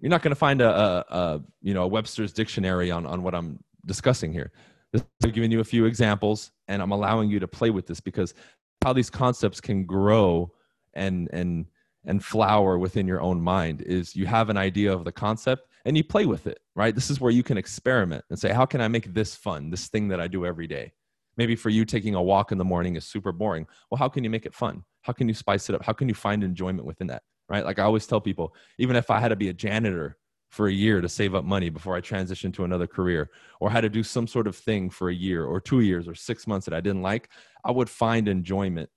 you're 0.00 0.10
not 0.10 0.22
going 0.22 0.32
to 0.32 0.34
find 0.34 0.60
a, 0.60 0.68
a, 0.68 1.16
a, 1.16 1.42
you 1.60 1.72
know 1.72 1.84
a 1.84 1.86
Webster's 1.86 2.32
dictionary 2.32 2.90
on 2.90 3.06
on 3.06 3.22
what 3.22 3.32
I'm 3.32 3.62
discussing 3.86 4.32
here. 4.32 4.50
I'm 4.92 5.30
giving 5.30 5.52
you 5.52 5.60
a 5.60 5.64
few 5.64 5.84
examples, 5.84 6.50
and 6.66 6.82
I'm 6.82 6.90
allowing 6.90 7.30
you 7.30 7.38
to 7.38 7.46
play 7.46 7.70
with 7.70 7.86
this 7.86 8.00
because 8.00 8.34
how 8.82 8.92
these 8.92 9.08
concepts 9.08 9.60
can 9.60 9.84
grow 9.84 10.50
and 10.94 11.28
and 11.32 11.66
and 12.04 12.24
flower 12.24 12.78
within 12.78 13.06
your 13.06 13.20
own 13.20 13.40
mind 13.40 13.82
is 13.82 14.16
you 14.16 14.26
have 14.26 14.50
an 14.50 14.56
idea 14.56 14.92
of 14.92 15.04
the 15.04 15.12
concept 15.12 15.68
and 15.84 15.96
you 15.96 16.04
play 16.04 16.26
with 16.26 16.46
it, 16.46 16.60
right? 16.74 16.94
This 16.94 17.10
is 17.10 17.20
where 17.20 17.30
you 17.30 17.42
can 17.42 17.58
experiment 17.58 18.24
and 18.30 18.38
say, 18.38 18.52
how 18.52 18.66
can 18.66 18.80
I 18.80 18.88
make 18.88 19.12
this 19.14 19.34
fun? 19.34 19.70
This 19.70 19.88
thing 19.88 20.08
that 20.08 20.20
I 20.20 20.28
do 20.28 20.46
every 20.46 20.66
day. 20.66 20.92
Maybe 21.36 21.56
for 21.56 21.70
you, 21.70 21.84
taking 21.84 22.14
a 22.14 22.22
walk 22.22 22.52
in 22.52 22.58
the 22.58 22.64
morning 22.64 22.96
is 22.96 23.04
super 23.04 23.32
boring. 23.32 23.66
Well, 23.90 23.98
how 23.98 24.08
can 24.08 24.22
you 24.22 24.30
make 24.30 24.46
it 24.46 24.54
fun? 24.54 24.84
How 25.02 25.12
can 25.12 25.28
you 25.28 25.34
spice 25.34 25.68
it 25.68 25.74
up? 25.74 25.84
How 25.84 25.92
can 25.92 26.08
you 26.08 26.14
find 26.14 26.44
enjoyment 26.44 26.86
within 26.86 27.06
that? 27.08 27.22
Right? 27.48 27.64
Like 27.64 27.78
I 27.78 27.84
always 27.84 28.06
tell 28.06 28.20
people, 28.20 28.54
even 28.78 28.96
if 28.96 29.10
I 29.10 29.18
had 29.18 29.28
to 29.28 29.36
be 29.36 29.48
a 29.48 29.52
janitor 29.52 30.18
for 30.50 30.68
a 30.68 30.72
year 30.72 31.00
to 31.00 31.08
save 31.08 31.34
up 31.34 31.44
money 31.44 31.70
before 31.70 31.96
I 31.96 32.02
transitioned 32.02 32.52
to 32.54 32.64
another 32.64 32.86
career, 32.86 33.30
or 33.58 33.70
had 33.70 33.80
to 33.80 33.88
do 33.88 34.02
some 34.02 34.26
sort 34.26 34.46
of 34.46 34.54
thing 34.54 34.90
for 34.90 35.08
a 35.08 35.14
year 35.14 35.46
or 35.46 35.60
two 35.60 35.80
years 35.80 36.06
or 36.06 36.14
six 36.14 36.46
months 36.46 36.66
that 36.66 36.74
I 36.74 36.80
didn't 36.80 37.00
like, 37.00 37.30
I 37.64 37.70
would 37.70 37.88
find 37.88 38.28
enjoyment 38.28 38.90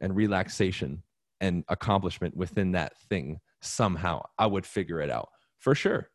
and 0.00 0.14
relaxation 0.14 1.02
and 1.42 1.64
accomplishment 1.68 2.34
within 2.36 2.72
that 2.72 2.96
thing 3.10 3.40
somehow. 3.60 4.22
I 4.38 4.46
would 4.46 4.64
figure 4.64 5.00
it 5.00 5.10
out 5.10 5.28
for 5.58 5.74
sure. 5.74 6.08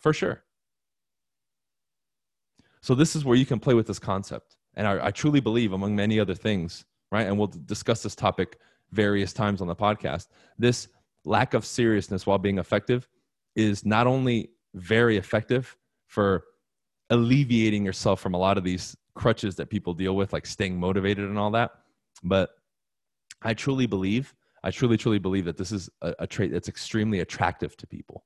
For 0.00 0.12
sure. 0.12 0.42
So, 2.80 2.96
this 2.96 3.14
is 3.14 3.24
where 3.24 3.36
you 3.36 3.46
can 3.46 3.60
play 3.60 3.74
with 3.74 3.86
this 3.86 4.00
concept. 4.00 4.56
And 4.74 4.88
I, 4.88 5.06
I 5.06 5.10
truly 5.12 5.40
believe, 5.40 5.72
among 5.72 5.94
many 5.94 6.18
other 6.18 6.34
things, 6.34 6.84
right? 7.12 7.26
And 7.26 7.38
we'll 7.38 7.52
discuss 7.66 8.02
this 8.02 8.16
topic 8.16 8.58
various 8.90 9.32
times 9.32 9.60
on 9.60 9.68
the 9.68 9.76
podcast. 9.76 10.28
This 10.58 10.88
lack 11.24 11.54
of 11.54 11.64
seriousness 11.64 12.26
while 12.26 12.38
being 12.38 12.58
effective 12.58 13.06
is 13.54 13.84
not 13.84 14.06
only 14.06 14.50
very 14.74 15.18
effective 15.18 15.76
for 16.06 16.44
alleviating 17.10 17.84
yourself 17.84 18.18
from 18.20 18.32
a 18.34 18.38
lot 18.38 18.56
of 18.56 18.64
these 18.64 18.96
crutches 19.14 19.56
that 19.56 19.68
people 19.68 19.92
deal 19.92 20.16
with, 20.16 20.32
like 20.32 20.46
staying 20.46 20.80
motivated 20.80 21.26
and 21.26 21.38
all 21.38 21.50
that, 21.50 21.70
but 22.24 22.50
I 23.42 23.54
truly 23.54 23.86
believe 23.86 24.34
I 24.62 24.70
truly, 24.70 24.96
truly 24.96 25.18
believe 25.18 25.44
that 25.46 25.56
this 25.56 25.72
is 25.72 25.90
a, 26.02 26.14
a 26.20 26.26
trait 26.26 26.52
that's 26.52 26.68
extremely 26.68 27.20
attractive 27.20 27.76
to 27.78 27.86
people 27.86 28.24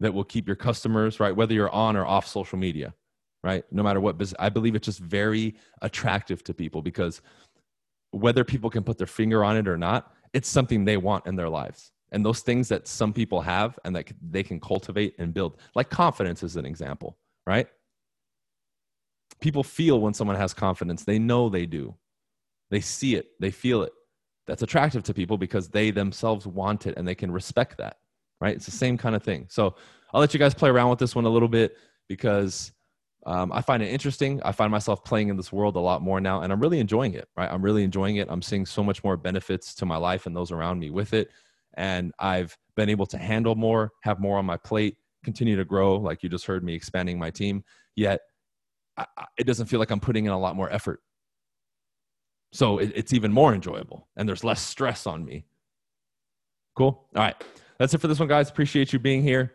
that 0.00 0.12
will 0.12 0.24
keep 0.24 0.46
your 0.46 0.56
customers, 0.56 1.20
right? 1.20 1.34
Whether 1.34 1.54
you're 1.54 1.70
on 1.70 1.96
or 1.96 2.06
off 2.06 2.26
social 2.26 2.58
media, 2.58 2.94
right? 3.44 3.64
No 3.70 3.82
matter 3.82 4.00
what 4.00 4.18
business, 4.18 4.36
I 4.40 4.48
believe 4.48 4.74
it's 4.74 4.86
just 4.86 4.98
very 4.98 5.54
attractive 5.82 6.42
to 6.44 6.54
people 6.54 6.82
because 6.82 7.20
whether 8.10 8.42
people 8.42 8.70
can 8.70 8.82
put 8.82 8.98
their 8.98 9.06
finger 9.06 9.44
on 9.44 9.56
it 9.56 9.68
or 9.68 9.76
not, 9.76 10.12
it's 10.32 10.48
something 10.48 10.84
they 10.84 10.96
want 10.96 11.26
in 11.26 11.36
their 11.36 11.48
lives. 11.48 11.92
And 12.12 12.26
those 12.26 12.40
things 12.40 12.68
that 12.68 12.88
some 12.88 13.12
people 13.12 13.40
have 13.42 13.78
and 13.84 13.94
that 13.94 14.10
they 14.20 14.42
can 14.42 14.58
cultivate 14.58 15.14
and 15.18 15.32
build, 15.32 15.58
like 15.76 15.90
confidence 15.90 16.42
is 16.42 16.56
an 16.56 16.66
example, 16.66 17.16
right? 17.46 17.68
People 19.40 19.62
feel 19.62 20.00
when 20.00 20.14
someone 20.14 20.36
has 20.36 20.52
confidence, 20.52 21.04
they 21.04 21.20
know 21.20 21.48
they 21.48 21.66
do. 21.66 21.94
They 22.70 22.80
see 22.80 23.16
it, 23.16 23.26
they 23.40 23.50
feel 23.50 23.82
it. 23.82 23.92
That's 24.46 24.62
attractive 24.62 25.02
to 25.04 25.14
people 25.14 25.38
because 25.38 25.68
they 25.68 25.90
themselves 25.90 26.46
want 26.46 26.86
it 26.86 26.96
and 26.96 27.06
they 27.06 27.14
can 27.14 27.30
respect 27.30 27.78
that, 27.78 27.96
right? 28.40 28.54
It's 28.54 28.64
the 28.64 28.72
same 28.72 28.96
kind 28.96 29.14
of 29.14 29.22
thing. 29.22 29.46
So 29.48 29.76
I'll 30.12 30.20
let 30.20 30.34
you 30.34 30.40
guys 30.40 30.54
play 30.54 30.70
around 30.70 30.90
with 30.90 30.98
this 30.98 31.14
one 31.14 31.24
a 31.24 31.30
little 31.30 31.48
bit 31.48 31.76
because 32.08 32.72
um, 33.26 33.52
I 33.52 33.60
find 33.60 33.82
it 33.82 33.90
interesting. 33.90 34.40
I 34.42 34.52
find 34.52 34.70
myself 34.70 35.04
playing 35.04 35.28
in 35.28 35.36
this 35.36 35.52
world 35.52 35.76
a 35.76 35.80
lot 35.80 36.02
more 36.02 36.20
now, 36.20 36.40
and 36.40 36.52
I'm 36.52 36.60
really 36.60 36.80
enjoying 36.80 37.14
it. 37.14 37.28
Right, 37.36 37.50
I'm 37.50 37.62
really 37.62 37.84
enjoying 37.84 38.16
it. 38.16 38.28
I'm 38.30 38.42
seeing 38.42 38.64
so 38.64 38.82
much 38.82 39.04
more 39.04 39.16
benefits 39.16 39.74
to 39.76 39.86
my 39.86 39.96
life 39.96 40.26
and 40.26 40.34
those 40.34 40.50
around 40.50 40.78
me 40.80 40.90
with 40.90 41.12
it, 41.12 41.28
and 41.74 42.12
I've 42.18 42.56
been 42.76 42.88
able 42.88 43.06
to 43.06 43.18
handle 43.18 43.54
more, 43.54 43.90
have 44.02 44.20
more 44.20 44.38
on 44.38 44.46
my 44.46 44.56
plate, 44.56 44.96
continue 45.22 45.56
to 45.56 45.64
grow. 45.64 45.96
Like 45.96 46.22
you 46.22 46.28
just 46.28 46.46
heard 46.46 46.64
me 46.64 46.74
expanding 46.74 47.18
my 47.18 47.30
team. 47.30 47.62
Yet, 47.94 48.20
I, 48.96 49.04
it 49.36 49.44
doesn't 49.44 49.66
feel 49.66 49.80
like 49.80 49.90
I'm 49.90 50.00
putting 50.00 50.24
in 50.24 50.32
a 50.32 50.38
lot 50.38 50.56
more 50.56 50.72
effort. 50.72 51.00
So 52.52 52.78
it, 52.78 52.92
it's 52.94 53.12
even 53.12 53.32
more 53.32 53.54
enjoyable, 53.54 54.08
and 54.16 54.28
there's 54.28 54.44
less 54.44 54.60
stress 54.60 55.06
on 55.06 55.24
me. 55.24 55.44
Cool. 56.76 57.06
All 57.14 57.22
right, 57.22 57.36
that's 57.78 57.94
it 57.94 57.98
for 57.98 58.08
this 58.08 58.18
one, 58.18 58.28
guys. 58.28 58.50
Appreciate 58.50 58.92
you 58.92 58.98
being 58.98 59.22
here. 59.22 59.52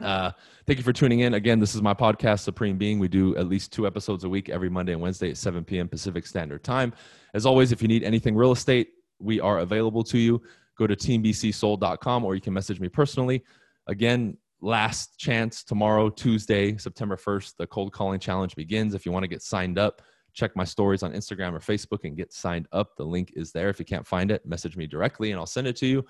Uh, 0.00 0.30
thank 0.66 0.78
you 0.78 0.84
for 0.84 0.92
tuning 0.92 1.20
in. 1.20 1.34
Again, 1.34 1.58
this 1.58 1.74
is 1.74 1.82
my 1.82 1.94
podcast, 1.94 2.40
Supreme 2.40 2.78
Being. 2.78 2.98
We 2.98 3.08
do 3.08 3.36
at 3.36 3.48
least 3.48 3.72
two 3.72 3.86
episodes 3.86 4.24
a 4.24 4.28
week 4.28 4.48
every 4.48 4.70
Monday 4.70 4.92
and 4.92 5.00
Wednesday 5.00 5.30
at 5.30 5.36
7 5.36 5.64
p.m. 5.64 5.88
Pacific 5.88 6.26
Standard 6.26 6.62
Time. 6.62 6.92
As 7.34 7.44
always, 7.44 7.72
if 7.72 7.82
you 7.82 7.88
need 7.88 8.02
anything 8.02 8.34
real 8.34 8.52
estate, 8.52 8.90
we 9.18 9.40
are 9.40 9.58
available 9.58 10.02
to 10.04 10.18
you. 10.18 10.40
Go 10.78 10.86
to 10.86 10.96
teambcsold.com 10.96 12.24
or 12.24 12.34
you 12.34 12.40
can 12.40 12.54
message 12.54 12.80
me 12.80 12.88
personally. 12.88 13.44
Again, 13.86 14.36
last 14.60 15.18
chance 15.18 15.62
tomorrow, 15.62 16.08
Tuesday, 16.08 16.76
September 16.76 17.16
1st, 17.16 17.56
the 17.58 17.66
cold 17.66 17.92
calling 17.92 18.20
challenge 18.20 18.54
begins. 18.54 18.94
If 18.94 19.04
you 19.04 19.12
want 19.12 19.24
to 19.24 19.28
get 19.28 19.42
signed 19.42 19.78
up, 19.78 20.02
check 20.32 20.54
my 20.56 20.64
stories 20.64 21.02
on 21.02 21.12
Instagram 21.12 21.52
or 21.52 21.60
Facebook 21.60 22.04
and 22.04 22.16
get 22.16 22.32
signed 22.32 22.66
up. 22.72 22.96
The 22.96 23.04
link 23.04 23.32
is 23.36 23.52
there. 23.52 23.68
If 23.68 23.78
you 23.78 23.84
can't 23.84 24.06
find 24.06 24.30
it, 24.30 24.44
message 24.46 24.76
me 24.76 24.86
directly 24.86 25.30
and 25.30 25.38
I'll 25.38 25.46
send 25.46 25.66
it 25.66 25.76
to 25.76 25.86
you. 25.86 26.04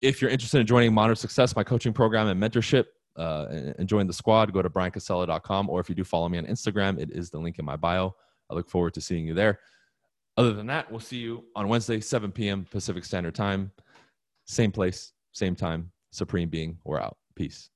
If 0.00 0.22
you're 0.22 0.30
interested 0.30 0.60
in 0.60 0.66
joining 0.66 0.94
Modern 0.94 1.16
Success, 1.16 1.56
my 1.56 1.64
coaching 1.64 1.92
program 1.92 2.28
and 2.28 2.40
mentorship, 2.40 2.84
uh, 3.16 3.72
and 3.78 3.88
join 3.88 4.06
the 4.06 4.12
squad, 4.12 4.52
go 4.52 4.62
to 4.62 4.70
bryancasella.com. 4.70 5.68
Or 5.68 5.80
if 5.80 5.88
you 5.88 5.94
do 5.94 6.04
follow 6.04 6.28
me 6.28 6.38
on 6.38 6.46
Instagram, 6.46 7.00
it 7.00 7.10
is 7.10 7.30
the 7.30 7.38
link 7.38 7.58
in 7.58 7.64
my 7.64 7.76
bio. 7.76 8.14
I 8.48 8.54
look 8.54 8.70
forward 8.70 8.94
to 8.94 9.00
seeing 9.00 9.26
you 9.26 9.34
there. 9.34 9.58
Other 10.36 10.52
than 10.52 10.68
that, 10.68 10.88
we'll 10.90 11.00
see 11.00 11.18
you 11.18 11.44
on 11.56 11.66
Wednesday, 11.66 12.00
7 12.00 12.30
p.m. 12.30 12.64
Pacific 12.70 13.04
Standard 13.04 13.34
Time. 13.34 13.72
Same 14.46 14.70
place, 14.70 15.12
same 15.32 15.56
time. 15.56 15.90
Supreme 16.12 16.48
Being, 16.48 16.78
we're 16.84 17.00
out. 17.00 17.18
Peace. 17.34 17.70